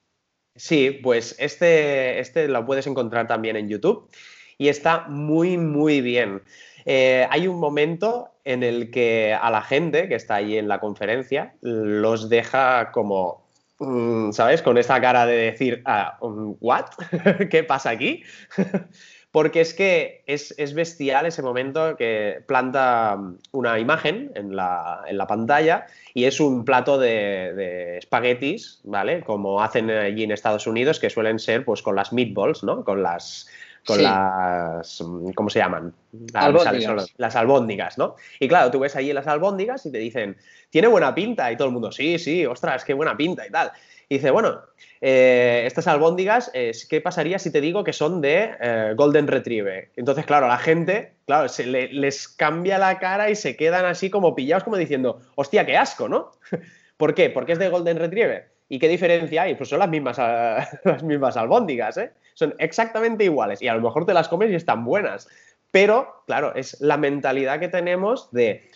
Sí, 0.56 0.90
pues 1.02 1.36
este, 1.38 2.20
este 2.20 2.48
lo 2.48 2.64
puedes 2.64 2.86
encontrar 2.86 3.26
también 3.26 3.56
en 3.56 3.68
YouTube 3.68 4.08
y 4.58 4.68
está 4.68 5.06
muy, 5.08 5.56
muy 5.56 6.00
bien. 6.00 6.42
Eh, 6.86 7.26
hay 7.30 7.48
un 7.48 7.58
momento 7.58 8.30
en 8.44 8.62
el 8.62 8.90
que 8.90 9.34
a 9.34 9.50
la 9.50 9.62
gente 9.62 10.08
que 10.08 10.14
está 10.14 10.36
ahí 10.36 10.58
en 10.58 10.68
la 10.68 10.80
conferencia 10.80 11.54
los 11.62 12.28
deja 12.28 12.92
como, 12.92 13.46
mm, 13.78 14.32
¿sabes? 14.32 14.62
Con 14.62 14.76
esta 14.76 15.00
cara 15.00 15.26
de 15.26 15.36
decir, 15.36 15.82
ah, 15.86 16.18
¿what? 16.20 16.86
¿Qué 17.50 17.64
pasa 17.64 17.90
aquí? 17.90 18.22
porque 19.34 19.62
es 19.62 19.74
que 19.74 20.22
es, 20.28 20.74
bestial 20.74 21.26
ese 21.26 21.42
momento 21.42 21.96
que 21.96 22.44
planta 22.46 23.18
una 23.50 23.80
imagen 23.80 24.30
en 24.36 24.54
la, 24.54 25.26
pantalla 25.26 25.86
y 26.14 26.26
es 26.26 26.38
un 26.38 26.64
plato 26.64 26.98
de, 26.98 27.98
espaguetis, 27.98 28.78
¿vale? 28.84 29.22
Como 29.22 29.60
hacen 29.60 29.90
allí 29.90 30.22
en 30.22 30.30
Estados 30.30 30.68
Unidos, 30.68 31.00
que 31.00 31.10
suelen 31.10 31.40
ser 31.40 31.64
pues 31.64 31.82
con 31.82 31.96
las 31.96 32.12
meatballs, 32.12 32.62
¿no? 32.62 32.84
Con 32.84 33.02
las, 33.02 33.48
con 33.86 34.02
las, 34.02 35.02
¿cómo 35.34 35.50
se 35.50 35.58
llaman? 35.58 35.92
Las 36.32 36.44
albóndigas. 36.44 37.14
Las 37.16 37.36
albóndigas, 37.36 37.98
¿no? 37.98 38.16
Y 38.40 38.48
claro, 38.48 38.70
tú 38.70 38.80
ves 38.80 38.96
allí 38.96 39.12
las 39.12 39.26
albóndigas 39.26 39.84
y 39.86 39.92
te 39.92 39.98
dicen, 39.98 40.36
tiene 40.70 40.88
buena 40.88 41.14
pinta 41.14 41.50
y 41.52 41.56
todo 41.56 41.68
el 41.68 41.74
mundo, 41.74 41.92
sí, 41.92 42.18
sí, 42.18 42.46
ostras, 42.46 42.84
qué 42.84 42.94
buena 42.94 43.16
pinta 43.16 43.46
y 43.46 43.50
tal. 43.50 43.72
Y 44.08 44.16
dice, 44.16 44.30
bueno, 44.30 44.60
eh, 45.00 45.64
estas 45.66 45.86
albóndigas, 45.86 46.50
¿qué 46.88 47.00
pasaría 47.00 47.38
si 47.38 47.50
te 47.50 47.60
digo 47.60 47.84
que 47.84 47.92
son 47.92 48.20
de 48.20 48.54
eh, 48.60 48.92
Golden 48.96 49.26
Retriever? 49.26 49.90
Entonces, 49.96 50.26
claro, 50.26 50.48
la 50.48 50.58
gente, 50.58 51.14
claro, 51.26 51.48
se 51.48 51.66
les 51.66 52.28
cambia 52.28 52.78
la 52.78 52.98
cara 52.98 53.30
y 53.30 53.34
se 53.34 53.56
quedan 53.56 53.84
así 53.84 54.10
como 54.10 54.34
pillados, 54.34 54.64
como 54.64 54.76
diciendo, 54.76 55.20
hostia, 55.34 55.66
qué 55.66 55.76
asco, 55.76 56.08
¿no? 56.08 56.32
¿Por 56.96 57.14
qué? 57.14 57.30
Porque 57.30 57.52
es 57.52 57.58
de 57.58 57.68
Golden 57.68 57.98
Retriever. 57.98 58.52
¿Y 58.68 58.78
qué 58.78 58.88
diferencia 58.88 59.42
hay? 59.42 59.54
Pues 59.54 59.68
son 59.68 59.78
las 59.78 59.88
mismas, 59.88 60.18
las 60.84 61.02
mismas 61.02 61.36
albóndigas, 61.36 61.96
¿eh? 61.98 62.12
Son 62.34 62.54
exactamente 62.58 63.24
iguales 63.24 63.62
y 63.62 63.68
a 63.68 63.74
lo 63.74 63.80
mejor 63.80 64.06
te 64.06 64.14
las 64.14 64.28
comes 64.28 64.50
y 64.50 64.54
están 64.54 64.84
buenas. 64.84 65.28
Pero, 65.70 66.22
claro, 66.26 66.54
es 66.54 66.80
la 66.80 66.96
mentalidad 66.96 67.58
que 67.58 67.68
tenemos 67.68 68.30
de 68.30 68.68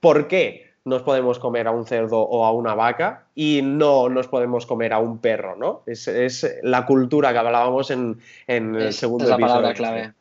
¿por 0.00 0.28
qué? 0.28 0.66
nos 0.86 1.02
podemos 1.02 1.40
comer 1.40 1.66
a 1.66 1.72
un 1.72 1.84
cerdo 1.84 2.20
o 2.20 2.44
a 2.44 2.52
una 2.52 2.74
vaca 2.74 3.26
y 3.34 3.60
no 3.60 4.08
nos 4.08 4.28
podemos 4.28 4.66
comer 4.66 4.92
a 4.92 5.00
un 5.00 5.18
perro, 5.18 5.56
¿no? 5.56 5.82
Es, 5.84 6.46
la 6.62 6.86
cultura 6.86 7.32
que 7.32 7.38
hablábamos 7.38 7.90
en, 7.90 8.20
el 8.46 8.92
segundo 8.92 9.24
es 9.24 9.30
la 9.30 9.36
palabra 9.36 9.74
clave. 9.74 10.12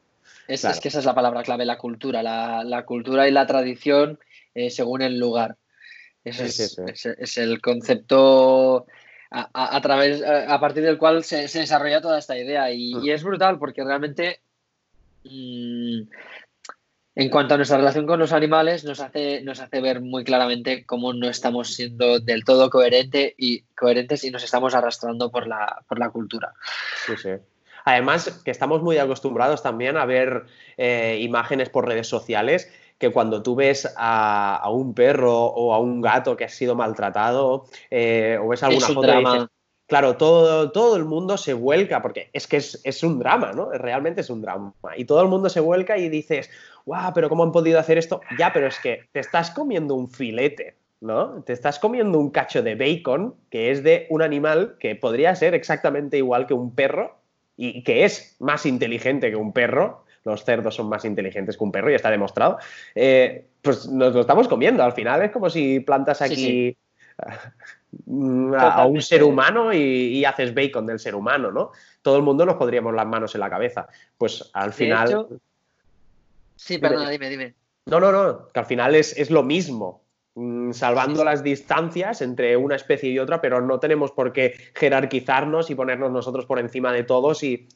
Es, 0.48 0.64
que 0.80 0.88
esa 0.88 1.00
es 1.00 1.06
la 1.06 1.14
palabra 1.14 1.44
clave, 1.44 1.66
la 1.66 1.78
cultura, 1.78 2.24
la, 2.24 2.84
cultura 2.84 3.28
y 3.28 3.32
la 3.32 3.46
tradición 3.46 4.18
eh, 4.56 4.72
según 4.72 5.04
el 5.04 5.20
lugar. 5.20 5.56
es, 6.24 7.38
el 7.38 7.62
concepto 7.62 8.88
a, 9.36 9.82
través, 9.82 10.24
a, 10.24 10.60
partir 10.60 10.84
del 10.84 10.98
cual 10.98 11.24
se, 11.24 11.42
desarrolla 11.42 12.02
toda 12.02 12.20
esta 12.20 12.38
idea 12.38 12.72
y, 12.72 12.96
mm. 12.96 13.10
es 13.10 13.24
brutal 13.24 13.60
porque 13.60 13.84
realmente 13.84 14.40
mm, 15.26 16.02
en 17.16 17.30
cuanto 17.30 17.54
a 17.54 17.58
nuestra 17.58 17.78
relación 17.78 18.06
con 18.06 18.20
los 18.20 18.34
animales, 18.34 18.84
nos 18.84 19.00
hace, 19.00 19.42
nos 19.42 19.60
hace 19.60 19.82
ver 19.82 20.02
muy 20.02 20.24
claramente 20.24 20.86
cómo 20.86 21.14
no 21.14 21.30
estamos 21.30 21.74
siendo 21.74 22.20
del 22.20 22.44
todo 22.44 22.70
coherente 22.70 23.34
y, 23.38 23.62
coherentes 23.76 24.24
y 24.24 24.32
nos 24.32 24.44
estamos 24.44 24.76
arrastrando 24.76 25.32
por 25.32 25.48
la, 25.48 25.82
por 25.88 25.98
la 25.98 26.10
cultura. 26.10 26.54
Sí, 27.06 27.14
sí. 27.18 27.30
Además, 27.86 28.42
que 28.44 28.52
estamos 28.52 28.82
muy 28.82 28.98
acostumbrados 28.98 29.62
también 29.62 29.96
a 29.96 30.06
ver 30.06 30.46
eh, 30.76 31.20
imágenes 31.22 31.70
por 31.70 31.88
redes 31.88 32.08
sociales 32.08 32.72
que 32.98 33.12
cuando 33.12 33.44
tú 33.44 33.56
ves 33.56 33.94
a, 33.98 34.68
un 34.72 34.94
perro 34.94 35.46
o 35.46 35.74
a 35.74 35.80
un 35.80 36.02
gato 36.02 36.38
que 36.38 36.46
ha 36.46 36.50
sido 36.50 36.76
maltratado 36.76 37.66
eh, 37.92 38.38
o 38.42 38.48
ves 38.48 38.64
alguna 38.64 38.88
foto 38.88 39.50
claro, 39.88 40.18
todo, 40.18 40.72
todo 40.72 40.96
el 40.96 41.06
mundo 41.06 41.38
se 41.38 41.54
vuelca, 41.54 42.02
porque 42.02 42.30
es 42.34 42.48
que 42.48 42.58
es, 42.58 42.82
es, 42.84 43.04
un 43.04 43.20
drama, 43.20 43.54
¿no? 43.54 43.70
Realmente 43.72 44.22
es 44.22 44.30
un 44.30 44.42
drama. 44.42 44.74
Y 44.98 45.06
todo 45.06 45.22
el 45.22 45.28
mundo 45.28 45.50
se 45.50 45.60
vuelca 45.60 45.98
y 45.98 46.10
dices, 46.10 46.50
guau, 46.86 47.14
pero 47.14 47.30
¿cómo 47.30 47.44
han 47.44 47.52
podido 47.52 47.80
hacer 47.80 47.98
esto? 47.98 48.22
Ya, 48.38 48.52
pero 48.54 48.68
es 48.68 48.80
que 48.80 49.04
te 49.12 49.20
estás 49.20 49.52
comiendo 49.52 49.96
un 49.96 50.10
filete, 50.10 50.76
¿no? 51.02 51.44
Te 51.44 51.54
estás 51.54 51.80
comiendo 51.80 52.20
un 52.20 52.32
cacho 52.32 52.64
de 52.64 52.76
bacon 52.76 53.36
que 53.50 53.72
es 53.72 53.84
de 53.84 54.08
un 54.10 54.22
animal 54.22 54.76
que 54.80 54.96
podría 54.96 55.36
ser 55.36 55.54
exactamente 55.54 56.18
igual 56.18 56.48
que 56.48 56.54
un 56.54 56.74
perro 56.74 57.18
y 57.58 57.84
que 57.84 58.06
es 58.06 58.36
más 58.40 58.66
inteligente 58.66 59.30
que 59.30 59.36
un 59.36 59.54
perro. 59.54 60.05
Los 60.26 60.44
cerdos 60.44 60.76
son 60.76 60.90
más 60.90 61.06
inteligentes 61.06 61.58
que 61.58 61.64
un 61.64 61.72
perro, 61.72 61.92
y 61.92 61.96
está 61.96 62.12
demostrado. 62.12 62.58
Eh, 62.94 63.46
pues 63.62 63.88
nos 63.88 64.14
lo 64.14 64.22
estamos 64.22 64.48
comiendo. 64.48 64.84
Al 64.84 64.94
final 64.94 65.22
es 65.22 65.32
como 65.32 65.50
si 65.50 65.80
plantas 65.80 66.22
aquí 66.22 66.76
A, 68.58 68.86
un 68.86 69.02
ser 69.02 69.24
humano 69.24 69.74
y, 69.74 70.26
haces 70.26 70.54
bacon 70.54 70.86
del 70.86 71.00
ser 71.00 71.16
humano, 71.16 71.52
¿no? 71.52 71.72
Todo 72.02 72.18
el 72.18 72.24
mundo 72.24 72.46
nos 72.46 72.56
podríamos 72.56 72.94
las 72.94 73.08
manos 73.08 73.34
en 73.36 73.42
la 73.42 73.50
cabeza. 73.50 73.88
Pues 74.18 74.50
al 74.54 74.74
final. 74.74 75.28
Sí, 76.56 76.78
perdona, 76.78 77.10
dime, 77.10 77.30
dime. 77.30 77.54
No, 77.86 78.00
no, 78.00 78.12
no, 78.12 78.48
que 78.48 78.60
al 78.60 78.66
final 78.66 78.96
es, 78.96 79.30
lo 79.30 79.44
mismo, 79.44 80.02
mm, 80.36 80.72
salvando 80.72 81.24
las 81.24 81.44
distancias 81.44 82.22
entre 82.22 82.58
una 82.58 82.76
especie 82.76 83.12
y 83.12 83.20
otra, 83.20 83.40
pero 83.40 83.62
no 83.62 83.80
tenemos 83.80 84.12
por 84.12 84.34
qué 84.34 84.56
jerarquizarnos 84.74 85.70
y 85.70 85.76
ponernos 85.76 86.12
nosotros 86.12 86.46
por 86.46 86.60
encima 86.60 86.92
de 86.92 87.04
todos 87.04 87.44
y... 87.44 87.68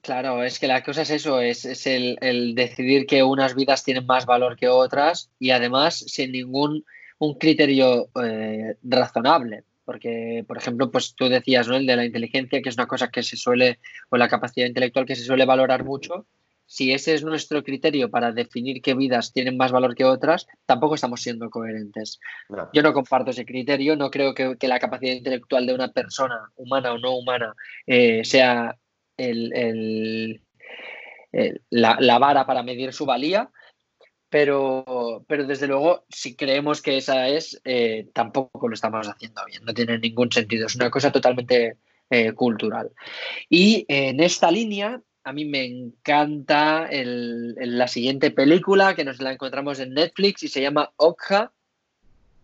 Claro, 0.00 0.42
es 0.42 0.58
que 0.58 0.66
la 0.66 0.82
cosa 0.82 1.02
es 1.02 1.10
eso, 1.10 1.40
es, 1.40 1.86
el, 1.86 2.54
decidir 2.54 3.06
que 3.06 3.22
unas 3.22 3.54
vidas 3.54 3.84
tienen 3.84 4.06
más 4.06 4.26
valor 4.26 4.56
que 4.56 4.68
otras 4.68 5.30
y 5.38 5.50
además 5.50 5.98
sin 5.98 6.32
ningún 6.32 6.84
un 7.18 7.34
criterio 7.38 8.08
eh, 8.22 8.76
razonable. 8.82 9.64
Porque, 9.84 10.44
por 10.48 10.56
ejemplo, 10.56 10.90
pues 10.90 11.14
tú 11.14 11.28
decías, 11.28 11.68
¿no? 11.68 11.76
El 11.76 11.86
de 11.86 11.96
la 11.96 12.06
inteligencia, 12.06 12.62
que 12.62 12.70
es 12.70 12.74
una 12.76 12.86
cosa 12.86 13.10
que 13.10 13.22
se 13.22 13.36
suele, 13.36 13.80
o 14.08 14.16
la 14.16 14.28
capacidad 14.28 14.66
intelectual 14.66 15.04
que 15.04 15.14
se 15.14 15.24
suele 15.24 15.44
valorar 15.44 15.84
mucho, 15.84 16.26
si 16.66 16.92
ese 16.92 17.14
es 17.14 17.22
nuestro 17.22 17.62
criterio 17.62 18.10
para 18.10 18.32
definir 18.32 18.80
qué 18.80 18.94
vidas 18.94 19.32
tienen 19.32 19.56
más 19.56 19.72
valor 19.72 19.94
que 19.94 20.04
otras, 20.04 20.46
tampoco 20.64 20.94
estamos 20.94 21.20
siendo 21.20 21.50
coherentes. 21.50 22.18
Yo 22.72 22.82
no 22.82 22.94
comparto 22.94 23.30
ese 23.30 23.44
criterio, 23.44 23.94
no 23.96 24.10
creo 24.10 24.34
que, 24.34 24.56
la 24.66 24.78
capacidad 24.78 25.12
intelectual 25.12 25.66
de 25.66 25.74
una 25.74 25.88
persona, 25.88 26.50
humana 26.56 26.92
o 26.92 26.98
no 26.98 27.16
humana, 27.16 27.54
eh, 27.86 28.24
sea 28.24 28.76
la, 31.70 32.18
vara 32.18 32.46
para 32.46 32.62
medir 32.62 32.92
su 32.92 33.06
valía, 33.06 33.50
pero, 34.28 35.24
pero 35.28 35.46
desde 35.46 35.68
luego, 35.68 36.04
si 36.08 36.34
creemos 36.34 36.82
que 36.82 36.96
esa 36.96 37.28
es, 37.28 37.60
eh, 37.64 38.08
tampoco 38.12 38.66
lo 38.66 38.74
estamos 38.74 39.06
haciendo 39.08 39.44
bien, 39.46 39.64
no 39.64 39.72
tiene 39.72 39.98
ningún 39.98 40.32
sentido. 40.32 40.66
Es 40.66 40.74
una 40.74 40.90
cosa 40.90 41.12
totalmente 41.12 41.76
eh, 42.10 42.32
cultural. 42.32 42.90
Y 43.48 43.84
en 43.88 44.18
esta 44.20 44.50
línea, 44.50 45.00
a 45.22 45.32
mí 45.32 45.44
me 45.44 45.64
encanta 45.64 46.88
la 46.90 47.88
siguiente 47.88 48.30
película 48.30 48.94
que 48.94 49.04
nos 49.04 49.20
la 49.20 49.32
encontramos 49.32 49.78
en 49.80 49.94
Netflix 49.94 50.42
y 50.42 50.48
se 50.48 50.60
llama 50.60 50.92
Okja, 50.96 51.52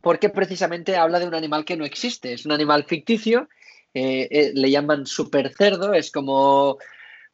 porque 0.01 0.31
precisamente 0.31 0.97
habla 0.97 1.19
de 1.19 1.27
un 1.27 1.35
animal 1.35 1.65
que 1.65 1.77
no 1.77 1.85
existe, 1.85 2.33
es 2.33 2.47
un 2.47 2.53
animal 2.53 2.85
ficticio, 2.85 3.49
eh, 3.95 4.29
eh, 4.31 4.53
le 4.55 4.71
llaman 4.71 5.07
super 5.07 5.53
cerdo, 5.55 5.93
es 5.95 6.11
como 6.11 6.79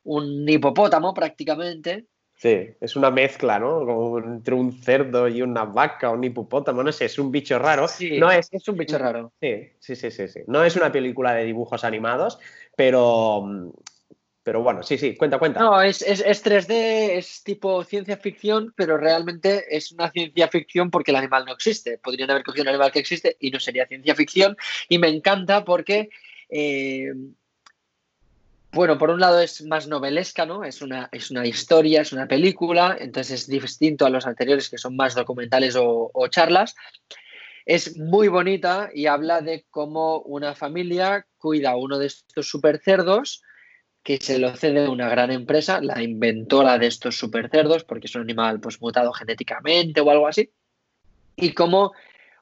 un 0.05 0.49
hipopótamo 0.49 1.13
prácticamente. 1.15 2.07
Sí, 2.35 2.69
es 2.81 2.97
una 2.97 3.11
mezcla, 3.11 3.59
¿no? 3.59 3.87
Como 3.87 4.19
entre 4.19 4.55
un 4.55 4.73
cerdo 4.83 5.27
y 5.27 5.41
una 5.41 5.65
vaca, 5.65 6.11
un 6.11 6.23
hipopótamo, 6.23 6.83
no 6.83 6.93
sé, 6.93 7.07
es 7.07 7.19
un 7.19 7.31
bicho 7.31 7.59
raro. 7.59 7.89
Sí, 7.89 8.19
no 8.19 8.31
es, 8.31 8.49
es 8.53 8.69
un 8.69 8.77
bicho 8.77 8.99
raro. 8.99 9.33
Sí, 9.41 9.71
sí, 9.81 9.97
sí, 9.97 10.11
sí, 10.11 10.29
sí. 10.29 10.41
No 10.47 10.63
es 10.63 10.77
una 10.77 10.93
película 10.93 11.33
de 11.33 11.45
dibujos 11.45 11.83
animados, 11.83 12.39
pero 12.77 13.73
pero 14.47 14.63
bueno, 14.63 14.85
sí, 14.85 14.97
sí, 14.97 15.17
cuenta, 15.17 15.41
cuenta. 15.41 15.59
No, 15.59 15.83
es, 15.83 16.03
es, 16.03 16.45
3D, 16.45 17.17
es 17.17 17.43
tipo 17.43 17.83
ciencia 17.83 18.17
ficción, 18.17 18.73
pero 18.77 18.97
realmente 18.97 19.65
es 19.77 19.91
una 19.91 20.09
ciencia 20.13 20.47
ficción 20.47 20.89
porque 20.89 21.11
el 21.11 21.17
animal 21.17 21.45
no 21.45 21.53
existe. 21.53 21.99
Podrían 21.99 22.31
haber 22.31 22.45
cogido 22.45 22.63
un 22.63 22.69
animal 22.69 22.93
que 22.93 23.01
existe 23.01 23.37
y 23.41 23.51
no 23.51 23.59
sería 23.59 23.89
ciencia 23.89 24.15
ficción. 24.15 24.57
Y 24.89 25.01
me 25.01 25.09
encanta 25.09 25.65
porque, 25.65 26.11
eh, 26.49 27.13
bueno, 28.77 28.99
por 28.99 29.09
un 29.09 29.21
lado 29.21 29.41
es 29.41 29.65
más 29.65 29.89
novelesca, 29.89 30.45
¿no? 30.45 30.63
Es 30.63 30.83
una, 30.83 31.09
es 31.11 31.31
una 31.31 31.47
historia, 31.47 32.03
es 32.03 32.13
una 32.13 32.29
película, 32.29 32.95
entonces 33.01 33.41
es 33.41 33.47
distinto 33.47 34.05
a 34.05 34.11
los 34.11 34.27
anteriores 34.27 34.69
que 34.69 34.77
son 34.77 34.97
más 34.97 35.15
documentales 35.15 35.77
o, 35.79 36.11
charlas. 36.29 36.75
Es 37.65 37.97
muy 37.97 38.29
bonita 38.29 38.91
y 38.93 39.07
habla 39.07 39.41
de 39.41 39.65
cómo 39.71 40.21
una 40.21 40.55
familia 40.55 41.27
cuida 41.39 41.71
a 41.71 41.77
uno 41.77 41.99
de 41.99 42.09
estos 42.09 42.49
super 42.51 42.79
cerdos 42.79 43.43
que 44.03 44.19
se 44.19 44.39
lo 44.39 44.55
cede 44.55 44.89
una 44.89 45.09
gran 45.09 45.33
empresa, 45.33 45.81
la 45.81 46.03
inventora 46.03 46.79
de 46.79 46.87
estos 46.87 47.17
supercerdos, 47.17 47.83
porque 47.83 48.09
es 48.09 48.15
un 48.15 48.23
animal 48.23 48.61
pues, 48.61 48.81
mutado 48.83 49.11
genéticamente 49.15 50.03
o 50.03 50.11
algo 50.11 50.29
así, 50.29 50.51
y 51.35 51.55
como 51.55 51.93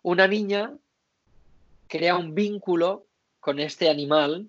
una 0.02 0.26
niña 0.26 0.76
crea 1.87 2.16
un 2.16 2.34
vínculo 2.34 3.06
con 3.44 3.60
este 3.60 3.90
animal 3.90 4.48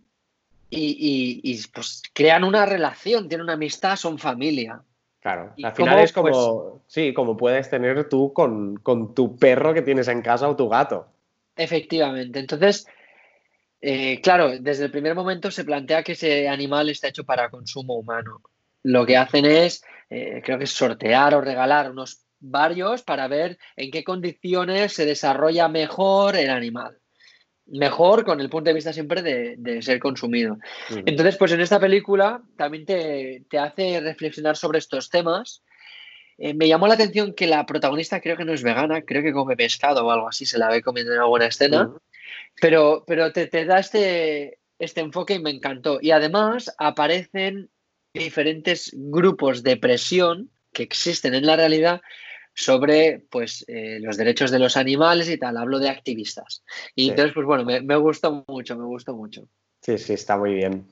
y, 0.70 1.62
pues 1.74 2.02
crean 2.14 2.46
una 2.46 2.66
relación, 2.66 3.28
tienen 3.28 3.44
una 3.44 3.54
amistad, 3.54 3.98
son 3.98 4.18
familia. 4.18 4.82
Claro, 5.20 5.54
al 5.62 5.74
final 5.74 6.00
es 6.00 6.14
como, 6.14 6.30
pues 6.30 6.84
sí, 6.88 7.14
como 7.14 7.36
puedes 7.36 7.70
tener 7.70 8.08
tú 8.08 8.32
con, 8.32 8.78
con 8.78 9.14
tu 9.14 9.36
perro 9.36 9.74
que 9.74 9.82
tienes 9.82 10.08
en 10.08 10.22
casa 10.22 10.48
o 10.48 10.56
tu 10.56 10.70
gato. 10.70 11.08
Efectivamente, 11.58 12.40
entonces 12.40 12.88
eh, 13.82 14.22
claro, 14.22 14.58
desde 14.60 14.86
el 14.86 14.92
primer 14.92 15.14
momento 15.14 15.52
se 15.52 15.66
plantea 15.66 16.04
que 16.04 16.14
ese 16.14 16.48
animal 16.48 16.90
está 16.90 17.10
hecho 17.10 17.26
para 17.26 17.50
consumo 17.50 17.96
humano. 17.96 18.42
Lo 18.84 19.06
que 19.06 19.18
hacen 19.18 19.46
es, 19.46 19.84
eh, 20.10 20.42
creo 20.44 20.58
que 20.58 20.64
es 20.64 20.72
sortear 20.72 21.36
o 21.36 21.42
regalar 21.42 21.92
unos 21.92 22.22
varios 22.40 23.04
para 23.04 23.28
ver 23.28 23.58
en 23.76 23.92
qué 23.92 24.04
condiciones 24.04 24.94
se 24.94 25.06
desarrolla 25.06 25.68
mejor 25.68 26.38
el 26.38 26.50
animal. 26.50 26.98
Mejor 27.68 28.26
con 28.26 28.40
el 28.40 28.50
punto 28.50 28.70
de 28.70 28.76
vista 28.76 28.94
siempre 28.94 29.24
de, 29.24 29.82
ser 29.82 30.00
consumido. 30.00 30.58
Entonces, 31.06 31.36
pues 31.38 31.52
en 31.52 31.62
esta 31.62 31.80
película 31.80 32.42
también 32.58 32.86
te, 32.86 33.46
hace 33.58 34.00
reflexionar 34.02 34.56
sobre 34.56 34.80
estos 34.80 35.10
temas. 35.10 35.64
Eh, 36.38 36.54
me 36.54 36.68
llamó 36.68 36.88
la 36.88 36.94
atención 36.94 37.34
que 37.34 37.48
la 37.48 37.66
protagonista 37.66 38.20
creo 38.20 38.38
que 38.38 38.46
no 38.46 38.54
es 38.54 38.62
vegana, 38.62 39.02
creo 39.02 39.24
que 39.24 39.34
come 39.34 39.56
pescado 39.56 40.06
o 40.06 40.12
algo 40.12 40.28
así, 40.28 40.46
se 40.46 40.60
la 40.60 40.70
ve 40.70 40.82
comiendo 40.82 41.14
en 41.14 41.20
alguna 41.20 41.48
escena. 41.48 41.92
Pero, 42.62 43.04
pero 43.08 43.32
te, 43.32 43.48
da 43.66 43.80
este, 43.80 44.60
este 44.78 45.02
enfoque 45.02 45.36
y 45.36 45.40
me 45.40 45.50
encantó. 45.50 45.98
Y 46.02 46.12
además 46.12 46.74
aparecen 46.78 47.70
diferentes 48.14 48.92
grupos 48.94 49.64
de 49.64 49.78
presión 49.78 50.52
que 50.72 50.84
existen 50.84 51.34
en 51.34 51.46
la 51.46 51.56
realidad 51.56 52.02
sobre 52.56 53.22
pues, 53.30 53.66
eh, 53.68 54.00
los 54.02 54.18
derechos 54.18 54.50
de 54.50 54.60
los 54.60 54.78
animales 54.78 55.30
y 55.30 55.38
tal. 55.38 55.58
Hablo 55.58 55.78
de 55.78 55.90
activistas. 55.90 56.64
Y 56.96 57.10
entonces, 57.10 57.34
pues 57.36 57.46
bueno, 57.46 57.66
me, 57.66 57.82
me, 57.82 57.98
gustó 57.98 58.44
mucho, 58.48 58.78
me 58.78 58.86
gustó 58.86 59.14
mucho. 59.14 59.48
Sí, 59.82 59.98
sí, 59.98 60.14
está 60.14 60.38
muy 60.38 60.56
bien. 60.56 60.88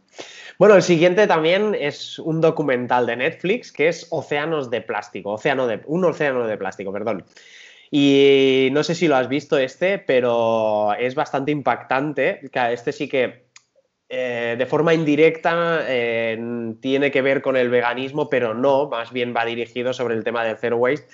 Bueno, 0.59 0.75
el 0.75 0.83
siguiente 0.83 1.25
también 1.25 1.75
es 1.79 2.19
un 2.19 2.41
documental 2.41 3.07
de 3.07 3.15
Netflix 3.15 3.71
que 3.71 3.87
es 3.87 4.05
Océanos 4.11 4.69
de 4.69 4.81
Plástico, 4.81 5.31
océano 5.31 5.65
de, 5.65 5.81
un 5.87 6.05
océano 6.05 6.45
de 6.45 6.57
plástico, 6.57 6.93
perdón. 6.93 7.25
Y 7.89 8.69
no 8.71 8.83
sé 8.83 8.93
si 8.93 9.07
lo 9.07 9.15
has 9.15 9.29
visto 9.29 9.57
este, 9.57 9.99
pero 9.99 10.93
es 10.93 11.15
bastante 11.15 11.51
impactante. 11.51 12.41
Este 12.71 12.91
sí 12.91 13.07
que 13.07 13.47
eh, 14.09 14.55
de 14.57 14.65
forma 14.65 14.93
indirecta 14.93 15.85
eh, 15.87 16.37
tiene 16.81 17.09
que 17.09 17.21
ver 17.21 17.41
con 17.41 17.55
el 17.55 17.69
veganismo, 17.69 18.29
pero 18.29 18.53
no, 18.53 18.89
más 18.89 19.11
bien 19.11 19.33
va 19.35 19.45
dirigido 19.45 19.93
sobre 19.93 20.15
el 20.15 20.23
tema 20.23 20.43
del 20.43 20.57
zero 20.57 20.77
waste 20.77 21.07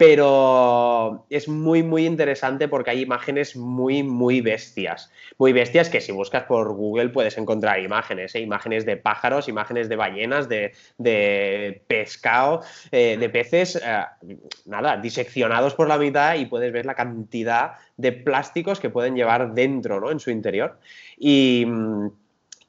pero 0.00 1.26
es 1.28 1.46
muy, 1.46 1.82
muy 1.82 2.06
interesante 2.06 2.68
porque 2.68 2.88
hay 2.88 3.02
imágenes 3.02 3.54
muy, 3.54 4.02
muy 4.02 4.40
bestias. 4.40 5.12
Muy 5.36 5.52
bestias 5.52 5.90
que 5.90 6.00
si 6.00 6.10
buscas 6.10 6.44
por 6.44 6.72
Google 6.72 7.10
puedes 7.10 7.36
encontrar 7.36 7.80
imágenes, 7.80 8.34
¿eh? 8.34 8.40
imágenes 8.40 8.86
de 8.86 8.96
pájaros, 8.96 9.46
imágenes 9.46 9.90
de 9.90 9.96
ballenas, 9.96 10.48
de, 10.48 11.82
pescado, 11.86 12.62
eh, 12.90 13.18
de 13.20 13.28
peces, 13.28 13.76
eh, 13.76 14.38
nada, 14.64 14.96
diseccionados 14.96 15.74
por 15.74 15.86
la 15.86 15.98
mitad 15.98 16.34
y 16.36 16.46
puedes 16.46 16.72
ver 16.72 16.86
la 16.86 16.94
cantidad 16.94 17.72
de 17.98 18.12
plásticos 18.12 18.80
que 18.80 18.88
pueden 18.88 19.14
llevar 19.14 19.52
dentro, 19.52 20.00
¿no? 20.00 20.10
En 20.10 20.18
su 20.18 20.30
interior. 20.30 20.78
Y 21.18 21.66
mm, 21.66 22.08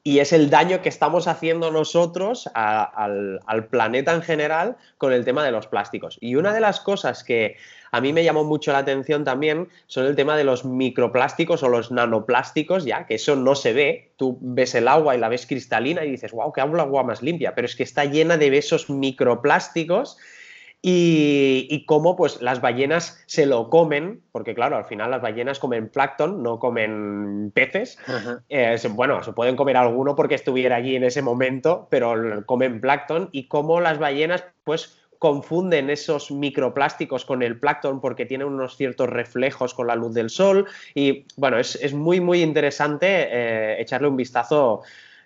y 0.04 0.20
es 0.20 0.34
el 0.34 0.50
daño 0.50 0.82
que 0.82 0.90
estamos 0.90 1.28
haciendo 1.28 1.70
nosotros 1.70 2.50
al, 2.56 3.40
planeta 3.70 4.14
en 4.14 4.24
general 4.24 4.78
con 4.98 5.14
el 5.14 5.24
tema 5.24 5.44
de 5.44 5.52
los 5.52 5.68
plásticos. 5.68 6.18
Y 6.22 6.36
una 6.36 6.54
de 6.54 6.60
las 6.60 6.80
cosas 6.80 7.24
que 7.24 7.58
a 7.92 8.02
mí 8.02 8.12
me 8.12 8.24
llamó 8.24 8.44
mucho 8.44 8.72
la 8.72 8.80
atención 8.80 9.24
también 9.24 9.70
son 9.86 10.08
el 10.08 10.16
tema 10.16 10.36
de 10.36 10.44
los 10.44 10.66
microplásticos 10.66 11.62
o 11.62 11.70
los 11.70 11.92
nanoplásticos, 11.92 12.84
ya 12.84 13.06
que 13.06 13.16
eso 13.16 13.36
no 13.36 13.54
se 13.54 13.74
ve. 13.74 14.12
Tú 14.18 14.40
ves 14.42 14.74
el 14.74 14.88
agua 14.88 15.16
y 15.16 15.20
la 15.20 15.30
ves 15.30 15.46
cristalina 15.46 16.04
y 16.04 16.12
dices, 16.12 16.32
wow, 16.32 16.52
qué 16.52 16.62
agua 16.62 17.04
más 17.04 17.22
limpia, 17.22 17.54
pero 17.54 17.66
es 17.66 17.76
que 17.76 17.84
está 17.84 18.06
llena 18.06 18.38
de 18.38 18.58
esos 18.58 18.90
microplásticos 18.90 20.18
y, 20.84 21.86
cómo 21.86 22.16
pues 22.16 22.42
las 22.42 22.60
ballenas 22.60 23.24
se 23.28 23.46
lo 23.46 23.70
comen, 23.70 24.22
porque 24.32 24.56
claro, 24.56 24.78
al 24.78 24.86
final 24.86 25.12
las 25.12 25.22
ballenas 25.22 25.60
comen 25.60 25.90
plancton, 25.90 26.42
no 26.42 26.58
comen 26.58 27.52
peces. 27.54 28.00
Eh, 28.50 28.78
bueno, 28.90 29.24
se 29.24 29.34
pueden 29.34 29.56
comer 29.56 29.78
alguno 29.78 30.16
porque 30.16 30.36
estuviera 30.36 30.78
allí 30.78 30.96
en 30.96 31.04
ese 31.04 31.22
momento, 31.22 31.88
pero 31.92 32.44
comen 32.46 32.82
plancton. 32.82 33.30
Y 33.32 33.48
cómo 33.48 33.80
las 33.80 34.00
ballenas 34.00 34.44
pues 34.64 34.98
confunden 35.20 35.92
esos 35.92 36.32
microplásticos 36.32 37.26
con 37.26 37.44
el 37.44 37.60
plancton 37.60 38.02
porque 38.02 38.26
tienen 38.26 38.48
unos 38.48 38.76
ciertos 38.76 39.08
reflejos 39.08 39.76
con 39.76 39.86
la 39.86 39.96
luz 39.96 40.16
del 40.16 40.32
sol. 40.32 40.66
Y 40.96 41.28
bueno, 41.38 41.60
es, 41.60 41.94
muy 41.94 42.20
muy 42.20 42.42
interesante 42.42 43.28
eh, 43.30 43.80
echarle 43.80 44.08
un 44.08 44.18
vistazo 44.18 44.82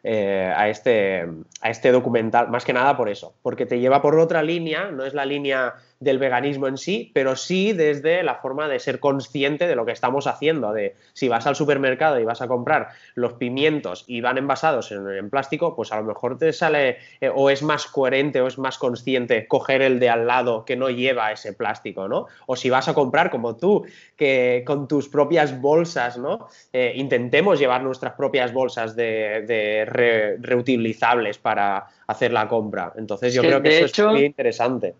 eh, 0.07 0.53
a, 0.55 0.69
este, 0.69 1.27
a 1.61 1.69
este 1.71 1.91
documental, 1.91 2.49
más 2.49 2.63
que 2.63 2.73
nada 2.73 2.95
por 2.95 3.09
eso, 3.09 3.33
porque 3.41 3.65
te 3.65 3.79
lleva 3.79 4.03
por 4.03 4.19
otra 4.19 4.43
línea, 4.43 4.91
no 4.91 5.03
es 5.03 5.15
la 5.15 5.25
línea 5.25 5.73
del 5.99 6.19
veganismo 6.19 6.67
en 6.67 6.77
sí, 6.77 7.11
pero 7.13 7.35
sí 7.35 7.73
desde 7.73 8.23
la 8.23 8.35
forma 8.35 8.67
de 8.67 8.79
ser 8.79 8.99
consciente 8.99 9.67
de 9.67 9.75
lo 9.75 9.85
que 9.85 9.91
estamos 9.91 10.27
haciendo, 10.27 10.73
de 10.73 10.95
si 11.13 11.29
vas 11.29 11.47
al 11.47 11.55
supermercado 11.55 12.19
y 12.19 12.25
vas 12.25 12.41
a 12.41 12.47
comprar 12.47 12.89
los 13.15 13.33
pimientos 13.33 14.03
y 14.07 14.21
van 14.21 14.37
envasados 14.37 14.91
en, 14.91 15.29
plástico, 15.29 15.75
pues 15.75 15.91
a 15.91 15.97
lo 15.97 16.03
mejor 16.03 16.37
te 16.37 16.51
sale 16.53 16.97
eh, 17.21 17.31
o 17.33 17.49
es 17.49 17.63
más 17.63 17.87
coherente 17.87 18.41
o 18.41 18.47
es 18.47 18.57
más 18.57 18.77
consciente 18.77 19.47
coger 19.47 19.81
el 19.81 19.99
de 19.99 20.09
al 20.09 20.27
lado 20.27 20.65
que 20.65 20.75
no 20.75 20.89
lleva 20.89 21.31
ese 21.31 21.53
plástico, 21.53 22.07
¿no? 22.07 22.27
O 22.45 22.55
si 22.55 22.69
vas 22.69 22.87
a 22.87 22.93
comprar 22.93 23.31
como 23.31 23.55
tú, 23.55 23.85
que 24.15 24.63
con 24.65 24.87
tus 24.87 25.07
propias 25.09 25.59
bolsas, 25.59 26.17
¿no? 26.17 26.47
Eh, 26.73 26.93
intentemos 26.95 27.59
llevar 27.59 27.83
nuestras 27.83 28.13
propias 28.13 28.53
bolsas 28.53 28.95
de, 28.95 30.37
reutilizables 30.41 31.37
para 31.37 31.87
hacer 32.07 32.31
la 32.31 32.47
compra. 32.47 32.93
Entonces 32.97 33.33
yo 33.33 33.41
creo 33.41 33.61
que 33.61 33.79
eso 33.79 34.09
es 34.09 34.13
muy 34.13 34.25
interesante. 34.25 34.93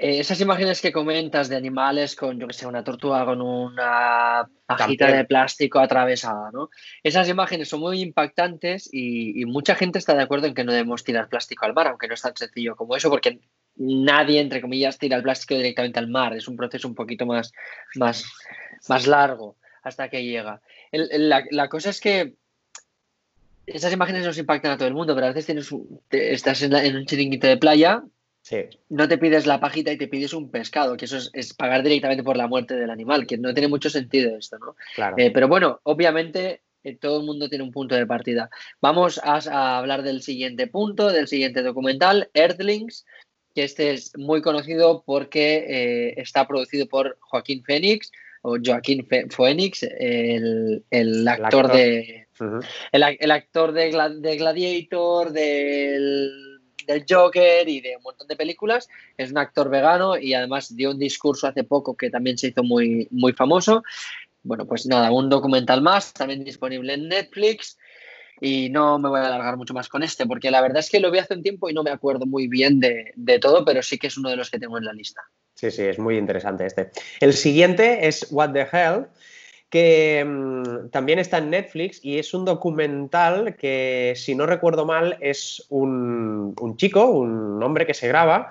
Eh, 0.00 0.20
esas 0.20 0.40
imágenes 0.40 0.80
que 0.80 0.92
comentas 0.92 1.48
de 1.48 1.56
animales 1.56 2.14
con, 2.14 2.38
yo 2.38 2.46
que 2.46 2.54
sé, 2.54 2.68
una 2.68 2.84
tortuga 2.84 3.24
con 3.24 3.42
una 3.42 4.48
pajita 4.64 5.10
de 5.10 5.24
plástico 5.24 5.80
atravesada, 5.80 6.50
¿no? 6.52 6.70
Esas 7.02 7.28
imágenes 7.28 7.68
son 7.68 7.80
muy 7.80 8.00
impactantes 8.00 8.88
y, 8.92 9.44
mucha 9.46 9.74
gente 9.74 9.98
está 9.98 10.14
de 10.14 10.22
acuerdo 10.22 10.46
en 10.46 10.54
que 10.54 10.62
no 10.62 10.70
debemos 10.70 11.02
tirar 11.02 11.28
plástico 11.28 11.64
al 11.64 11.74
mar, 11.74 11.88
aunque 11.88 12.06
no 12.06 12.14
es 12.14 12.22
tan 12.22 12.36
sencillo 12.36 12.76
como 12.76 12.94
eso, 12.94 13.10
porque 13.10 13.40
nadie, 13.74 14.40
entre 14.40 14.60
comillas, 14.60 14.98
tira 14.98 15.16
el 15.16 15.24
plástico 15.24 15.56
directamente 15.56 15.98
al 15.98 16.06
mar. 16.06 16.32
Es 16.32 16.46
un 16.46 16.56
proceso 16.56 16.86
un 16.86 16.94
poquito 16.94 17.26
más, 17.26 17.52
más, 17.96 18.24
más 18.88 19.08
largo 19.08 19.56
hasta 19.82 20.08
que 20.08 20.22
llega. 20.22 20.60
la, 20.92 21.68
cosa 21.68 21.90
es 21.90 22.00
que 22.00 22.34
esas 23.66 23.92
imágenes 23.92 24.24
nos 24.24 24.38
impactan 24.38 24.70
a 24.70 24.76
todo 24.76 24.86
el 24.86 24.94
mundo, 24.94 25.16
pero 25.16 25.26
a 25.26 25.30
veces 25.30 25.46
tienes 25.46 25.70
estás 26.10 26.62
en, 26.62 26.76
en 26.76 26.96
un 26.96 27.04
chiringuito 27.04 27.48
de 27.48 27.56
playa 27.56 28.04
no 28.88 29.08
te 29.08 29.18
pides 29.18 29.46
la 29.46 29.60
pajita 29.60 29.92
y 29.92 29.98
te 29.98 30.08
pides 30.08 30.32
un 30.32 30.50
pescado, 30.50 30.96
que 30.96 31.04
eso 31.04 31.18
es, 31.32 31.54
pagar 31.54 31.82
directamente 31.82 32.22
por 32.22 32.36
la 32.36 32.46
muerte 32.46 32.74
del 32.74 32.90
animal, 32.90 33.26
que 33.26 33.38
no 33.38 33.52
tiene 33.52 33.68
mucho 33.68 33.90
sentido 33.90 34.36
esto, 34.36 34.58
¿no? 34.58 34.76
Eh, 35.16 35.30
pero 35.30 35.48
bueno, 35.48 35.80
obviamente 35.82 36.62
eh, 36.82 36.96
todo 36.96 37.20
el 37.20 37.26
mundo 37.26 37.48
tiene 37.48 37.64
un 37.64 37.72
punto 37.72 37.94
de 37.94 38.06
partida. 38.06 38.50
Vamos 38.80 39.20
a, 39.22 39.78
hablar 39.78 40.02
del 40.02 40.22
siguiente 40.22 40.66
punto, 40.66 41.12
del 41.12 41.28
siguiente 41.28 41.62
documental, 41.62 42.30
Earthlings, 42.34 43.04
que 43.54 43.64
este 43.64 43.92
es 43.92 44.16
muy 44.16 44.40
conocido 44.40 45.02
porque 45.04 45.64
eh, 45.68 46.14
está 46.16 46.46
producido 46.46 46.86
por 46.86 47.18
Joaquín 47.20 47.62
Phoenix 47.64 48.10
o 48.42 48.56
Joaquín 48.64 49.06
Phoenix, 49.30 49.82
el, 49.82 50.84
actor, 51.28 51.72
de 51.72 52.28
el, 52.92 53.30
actor 53.30 53.72
de, 53.72 53.90
Gladiator, 53.90 55.32
del, 55.32 56.47
del, 56.88 57.04
Joker 57.08 57.68
y 57.68 57.80
de 57.80 57.96
un 57.96 58.02
montón 58.02 58.26
de 58.26 58.36
películas. 58.36 58.88
Es 59.16 59.30
un 59.30 59.38
actor 59.38 59.70
vegano 59.70 60.16
y 60.18 60.34
además 60.34 60.74
dio 60.74 60.90
un 60.90 60.98
discurso 60.98 61.46
hace 61.46 61.64
poco 61.64 61.96
que 61.96 62.10
también 62.10 62.38
se 62.38 62.48
hizo 62.48 62.62
muy, 62.62 63.06
muy 63.10 63.32
famoso. 63.32 63.82
Bueno, 64.42 64.66
pues 64.66 64.86
nada, 64.86 65.10
un 65.12 65.28
documental 65.28 65.82
más, 65.82 66.12
también 66.12 66.44
disponible 66.44 66.94
en 66.94 67.08
Netflix. 67.08 67.78
Y 68.40 68.70
no 68.70 68.98
me 68.98 69.08
voy 69.08 69.20
a 69.20 69.26
alargar 69.26 69.56
mucho 69.56 69.74
más 69.74 69.88
con 69.88 70.02
este, 70.02 70.26
porque 70.26 70.50
la 70.50 70.60
verdad 70.60 70.78
es 70.78 70.90
que 70.90 71.00
lo 71.00 71.10
vi 71.10 71.18
hace 71.18 71.34
un 71.34 71.42
tiempo 71.42 71.68
y 71.68 71.74
no 71.74 71.82
me 71.82 71.90
acuerdo 71.90 72.24
muy 72.24 72.46
bien 72.46 72.78
de, 72.80 73.38
todo, 73.40 73.64
pero 73.64 73.82
sí 73.82 73.98
que 73.98 74.06
es 74.06 74.16
uno 74.16 74.30
de 74.30 74.36
los 74.36 74.50
que 74.50 74.58
tengo 74.58 74.78
en 74.78 74.84
la 74.84 74.92
lista. 74.92 75.22
Sí, 75.54 75.72
sí, 75.72 75.82
es 75.82 75.98
muy 75.98 76.16
interesante 76.16 76.64
este. 76.64 76.90
El 77.18 77.32
siguiente 77.32 78.06
es 78.06 78.28
What 78.30 78.52
the 78.52 78.66
Hell, 78.72 79.06
que 79.70 80.24
mm, 80.26 80.88
también 80.90 81.18
está 81.18 81.38
en 81.38 81.50
Netflix 81.50 82.04
y 82.04 82.18
es 82.18 82.34
un 82.34 82.44
documental 82.44 83.56
que, 83.56 84.14
si 84.16 84.34
no 84.34 84.46
recuerdo 84.46 84.86
mal, 84.86 85.16
es 85.20 85.66
un, 85.68 86.54
un 86.60 86.76
chico, 86.76 87.06
un 87.06 87.62
hombre 87.62 87.86
que 87.86 87.94
se 87.94 88.08
graba 88.08 88.50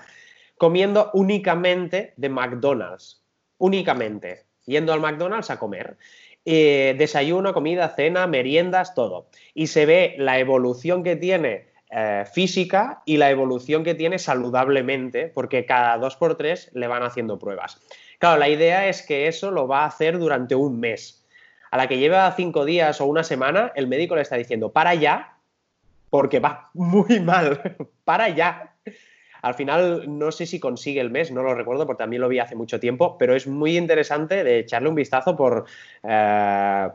comiendo 0.57 1.11
únicamente 1.13 2.13
de 2.17 2.29
McDonald's. 2.29 3.21
Únicamente. 3.57 4.43
Yendo 4.65 4.93
al 4.93 4.99
McDonald's 4.99 5.49
a 5.49 5.59
comer. 5.59 5.97
Eh, 6.45 6.95
desayuno, 6.97 7.53
comida, 7.53 7.89
cena, 7.89 8.27
meriendas, 8.27 8.95
todo. 8.95 9.27
Y 9.53 9.67
se 9.67 9.85
ve 9.85 10.15
la 10.17 10.39
evolución 10.39 11.03
que 11.03 11.15
tiene 11.15 11.67
eh, 11.89 12.25
física 12.31 13.01
y 13.05 13.17
la 13.17 13.29
evolución 13.29 13.83
que 13.83 13.95
tiene 13.95 14.19
saludablemente, 14.19 15.27
porque 15.27 15.65
cada 15.65 15.97
dos 15.97 16.15
por 16.15 16.35
tres 16.35 16.69
le 16.73 16.87
van 16.87 17.03
haciendo 17.03 17.39
pruebas. 17.39 17.79
Claro, 18.17 18.39
la 18.39 18.49
idea 18.49 18.87
es 18.87 19.03
que 19.03 19.27
eso 19.27 19.51
lo 19.51 19.67
va 19.67 19.81
a 19.83 19.87
hacer 19.87 20.17
durante 20.17 20.55
un 20.55 20.79
mes. 20.79 21.25
A 21.69 21.77
la 21.77 21.87
que 21.87 21.97
lleva 21.97 22.31
cinco 22.31 22.65
días 22.65 22.99
o 23.01 23.05
una 23.05 23.23
semana, 23.23 23.71
el 23.75 23.87
médico 23.87 24.15
le 24.15 24.21
está 24.21 24.35
diciendo, 24.37 24.71
para 24.71 24.95
ya, 24.95 25.37
porque 26.09 26.39
va 26.39 26.69
muy 26.73 27.19
mal, 27.19 27.75
para 28.05 28.29
ya. 28.29 28.73
Al 29.41 29.53
final, 29.53 30.17
no 30.17 30.31
sé 30.31 30.45
si 30.45 30.59
consigue 30.59 30.99
el 30.99 31.11
mes, 31.11 31.31
no 31.31 31.43
lo 31.43 31.53
recuerdo 31.53 31.85
porque 31.85 32.03
también 32.03 32.21
lo 32.21 32.29
vi 32.29 32.39
hace 32.39 32.55
mucho 32.55 32.79
tiempo, 32.79 33.17
pero 33.17 33.35
es 33.35 33.45
muy 33.45 33.77
interesante 33.77 34.43
de 34.43 34.59
echarle 34.59 34.89
un 34.89 34.95
vistazo 34.95 35.35
por... 35.35 35.65
Eh, 36.03 36.87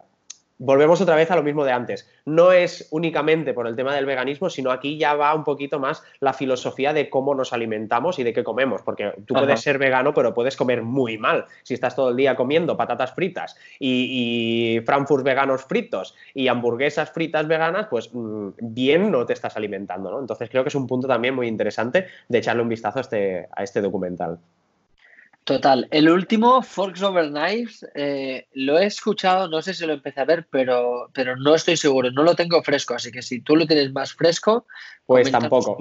volvemos 0.58 1.00
otra 1.00 1.16
vez 1.16 1.30
a 1.30 1.36
lo 1.36 1.42
mismo 1.42 1.64
de 1.64 1.72
antes. 1.72 2.08
No 2.24 2.52
es 2.52 2.88
únicamente 2.90 3.52
por 3.54 3.66
el 3.66 3.76
tema 3.76 3.94
del 3.94 4.06
veganismo, 4.06 4.50
sino 4.50 4.70
aquí 4.70 4.98
ya 4.98 5.14
va 5.14 5.34
un 5.34 5.44
poquito 5.44 5.78
más 5.78 6.02
la 6.20 6.32
filosofía 6.32 6.92
de 6.92 7.10
cómo 7.10 7.34
nos 7.34 7.52
alimentamos 7.52 8.18
y 8.18 8.22
de 8.22 8.32
qué 8.32 8.44
comemos, 8.44 8.82
porque 8.82 9.12
tú 9.26 9.34
puedes 9.34 9.60
ser 9.60 9.78
vegano, 9.78 10.14
pero 10.14 10.34
puedes 10.34 10.56
comer 10.56 10.82
muy 10.82 11.18
mal. 11.18 11.46
Si 11.62 11.74
estás 11.74 11.96
todo 11.96 12.10
el 12.10 12.16
día 12.16 12.36
comiendo 12.36 12.76
patatas 12.76 13.12
fritas 13.12 13.56
y, 13.78 14.80
Frankfurt 14.86 15.24
veganos 15.24 15.64
fritos 15.64 16.14
y 16.34 16.48
hamburguesas 16.48 17.10
fritas 17.10 17.46
veganas, 17.46 17.86
pues 17.88 18.10
mm, 18.12 18.50
bien 18.60 19.10
no 19.10 19.26
te 19.26 19.32
estás 19.32 19.56
alimentando, 19.56 20.10
¿no? 20.10 20.20
Entonces 20.20 20.48
creo 20.48 20.62
que 20.62 20.68
es 20.68 20.74
un 20.74 20.86
punto 20.86 21.08
también 21.08 21.34
muy 21.34 21.48
interesante 21.48 22.06
de 22.28 22.38
echarle 22.38 22.62
un 22.62 22.68
vistazo 22.68 22.98
a 22.98 23.02
este, 23.02 23.48
a 23.54 23.62
este 23.62 23.80
documental. 23.80 24.38
Total. 25.44 25.88
El 25.90 26.08
último, 26.08 26.62
Forks 26.62 27.02
Over 27.02 27.30
Knives, 27.30 27.84
eh, 27.96 28.46
lo 28.52 28.78
he 28.78 28.86
escuchado, 28.86 29.48
no 29.48 29.60
sé 29.60 29.74
si 29.74 29.84
lo 29.84 29.94
empecé 29.94 30.20
a 30.20 30.24
ver, 30.24 30.46
pero, 30.48 31.10
pero 31.12 31.36
no 31.36 31.56
estoy 31.56 31.76
seguro, 31.76 32.12
no 32.12 32.22
lo 32.22 32.36
tengo 32.36 32.62
fresco, 32.62 32.94
así 32.94 33.10
que 33.10 33.22
si 33.22 33.40
tú 33.40 33.56
lo 33.56 33.66
tienes 33.66 33.92
más 33.92 34.12
fresco... 34.14 34.66
Pues 35.04 35.30
tampoco. 35.32 35.78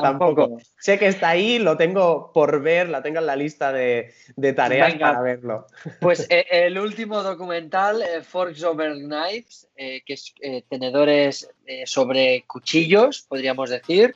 tampoco. 0.00 0.58
Sé 0.78 0.96
que 0.96 1.08
está 1.08 1.30
ahí, 1.30 1.58
lo 1.58 1.76
tengo 1.76 2.30
por 2.32 2.62
ver, 2.62 2.88
la 2.88 3.02
tengo 3.02 3.18
en 3.18 3.26
la 3.26 3.34
lista 3.34 3.72
de, 3.72 4.14
tareas 4.54 4.94
para 4.94 5.20
verlo. 5.20 5.66
Pues 6.00 6.26
eh, 6.30 6.46
el 6.52 6.78
último 6.78 7.24
documental, 7.24 8.00
eh, 8.00 8.22
Forks 8.22 8.62
Over 8.62 8.94
Knives, 8.94 9.68
que 9.76 10.02
es 10.06 10.32
tenedores 10.68 11.50
sobre 11.84 12.44
cuchillos, 12.46 13.22
podríamos 13.22 13.70
decir. 13.70 14.14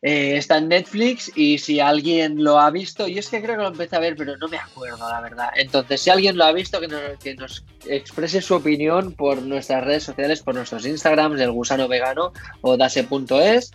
Eh, 0.00 0.36
está 0.36 0.58
en 0.58 0.68
Netflix 0.68 1.32
y 1.34 1.58
si 1.58 1.80
alguien 1.80 2.44
lo 2.44 2.60
ha 2.60 2.70
visto, 2.70 3.08
yo 3.08 3.18
es 3.18 3.28
que 3.28 3.42
creo 3.42 3.56
que 3.56 3.62
lo 3.62 3.68
empecé 3.68 3.96
a 3.96 4.00
ver, 4.00 4.14
pero 4.16 4.36
no 4.36 4.46
me 4.46 4.56
acuerdo, 4.56 5.08
la 5.08 5.20
verdad. 5.20 5.48
Entonces, 5.56 6.00
si 6.00 6.10
alguien 6.10 6.36
lo 6.36 6.44
ha 6.44 6.52
visto, 6.52 6.80
que 6.80 7.34
nos, 7.34 7.64
exprese 7.84 8.40
su 8.40 8.54
opinión 8.54 9.12
por 9.12 9.42
nuestras 9.42 9.84
redes 9.84 10.04
sociales, 10.04 10.42
por 10.42 10.54
nuestros 10.54 10.86
Instagrams, 10.86 11.38
del 11.38 11.50
gusano 11.50 11.88
vegano 11.88 12.32
o 12.60 12.76
dase.es, 12.76 13.72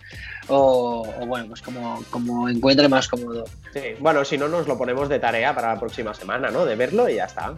o, 0.48 1.06
o 1.20 1.26
bueno, 1.26 1.48
pues 1.48 1.60
como, 1.60 2.02
como 2.08 2.48
encuentre 2.48 2.88
más 2.88 3.06
cómodo. 3.06 3.44
Sí, 3.74 3.80
bueno, 3.98 4.24
si 4.24 4.38
no, 4.38 4.48
nos 4.48 4.66
lo 4.66 4.78
ponemos 4.78 5.10
de 5.10 5.18
tarea 5.18 5.54
para 5.54 5.74
la 5.74 5.80
próxima 5.80 6.14
semana, 6.14 6.50
¿no? 6.50 6.64
De 6.64 6.74
verlo 6.74 7.06
y 7.08 7.16
ya 7.16 7.24
está. 7.24 7.54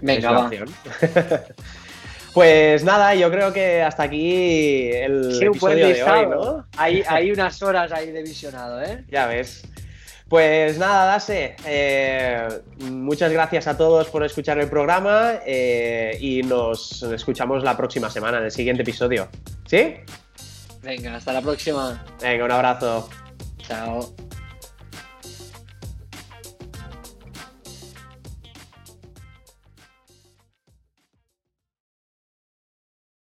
Venga, 0.00 0.30
va. 0.30 0.50
Pues 2.32 2.84
nada, 2.84 3.14
yo 3.14 3.30
creo 3.30 3.52
que 3.52 3.82
hasta 3.82 4.04
aquí 4.04 4.90
el 4.92 5.42
episodio 5.42 5.88
de 5.88 6.02
hoy, 6.02 6.26
¿no? 6.26 6.66
Hay, 6.76 7.02
hay 7.08 7.32
unas 7.32 7.62
horas 7.62 7.90
ahí 7.92 8.10
de 8.10 8.22
visionado, 8.22 8.80
¿eh? 8.82 9.04
Ya 9.08 9.26
ves. 9.26 9.62
Pues 10.30 10.78
nada, 10.78 11.06
Dase, 11.06 11.56
eh, 11.66 12.46
muchas 12.78 13.32
gracias 13.32 13.66
a 13.66 13.76
todos 13.76 14.06
por 14.06 14.24
escuchar 14.24 14.60
el 14.60 14.68
programa 14.68 15.40
eh, 15.44 16.16
y 16.20 16.44
nos 16.44 17.02
escuchamos 17.02 17.64
la 17.64 17.76
próxima 17.76 18.08
semana 18.08 18.38
en 18.38 18.44
el 18.44 18.52
siguiente 18.52 18.82
episodio. 18.82 19.28
¿Sí? 19.66 19.96
Venga, 20.82 21.16
hasta 21.16 21.32
la 21.32 21.42
próxima. 21.42 22.00
Venga, 22.22 22.44
un 22.44 22.52
abrazo. 22.52 23.08
Chao. 23.58 24.14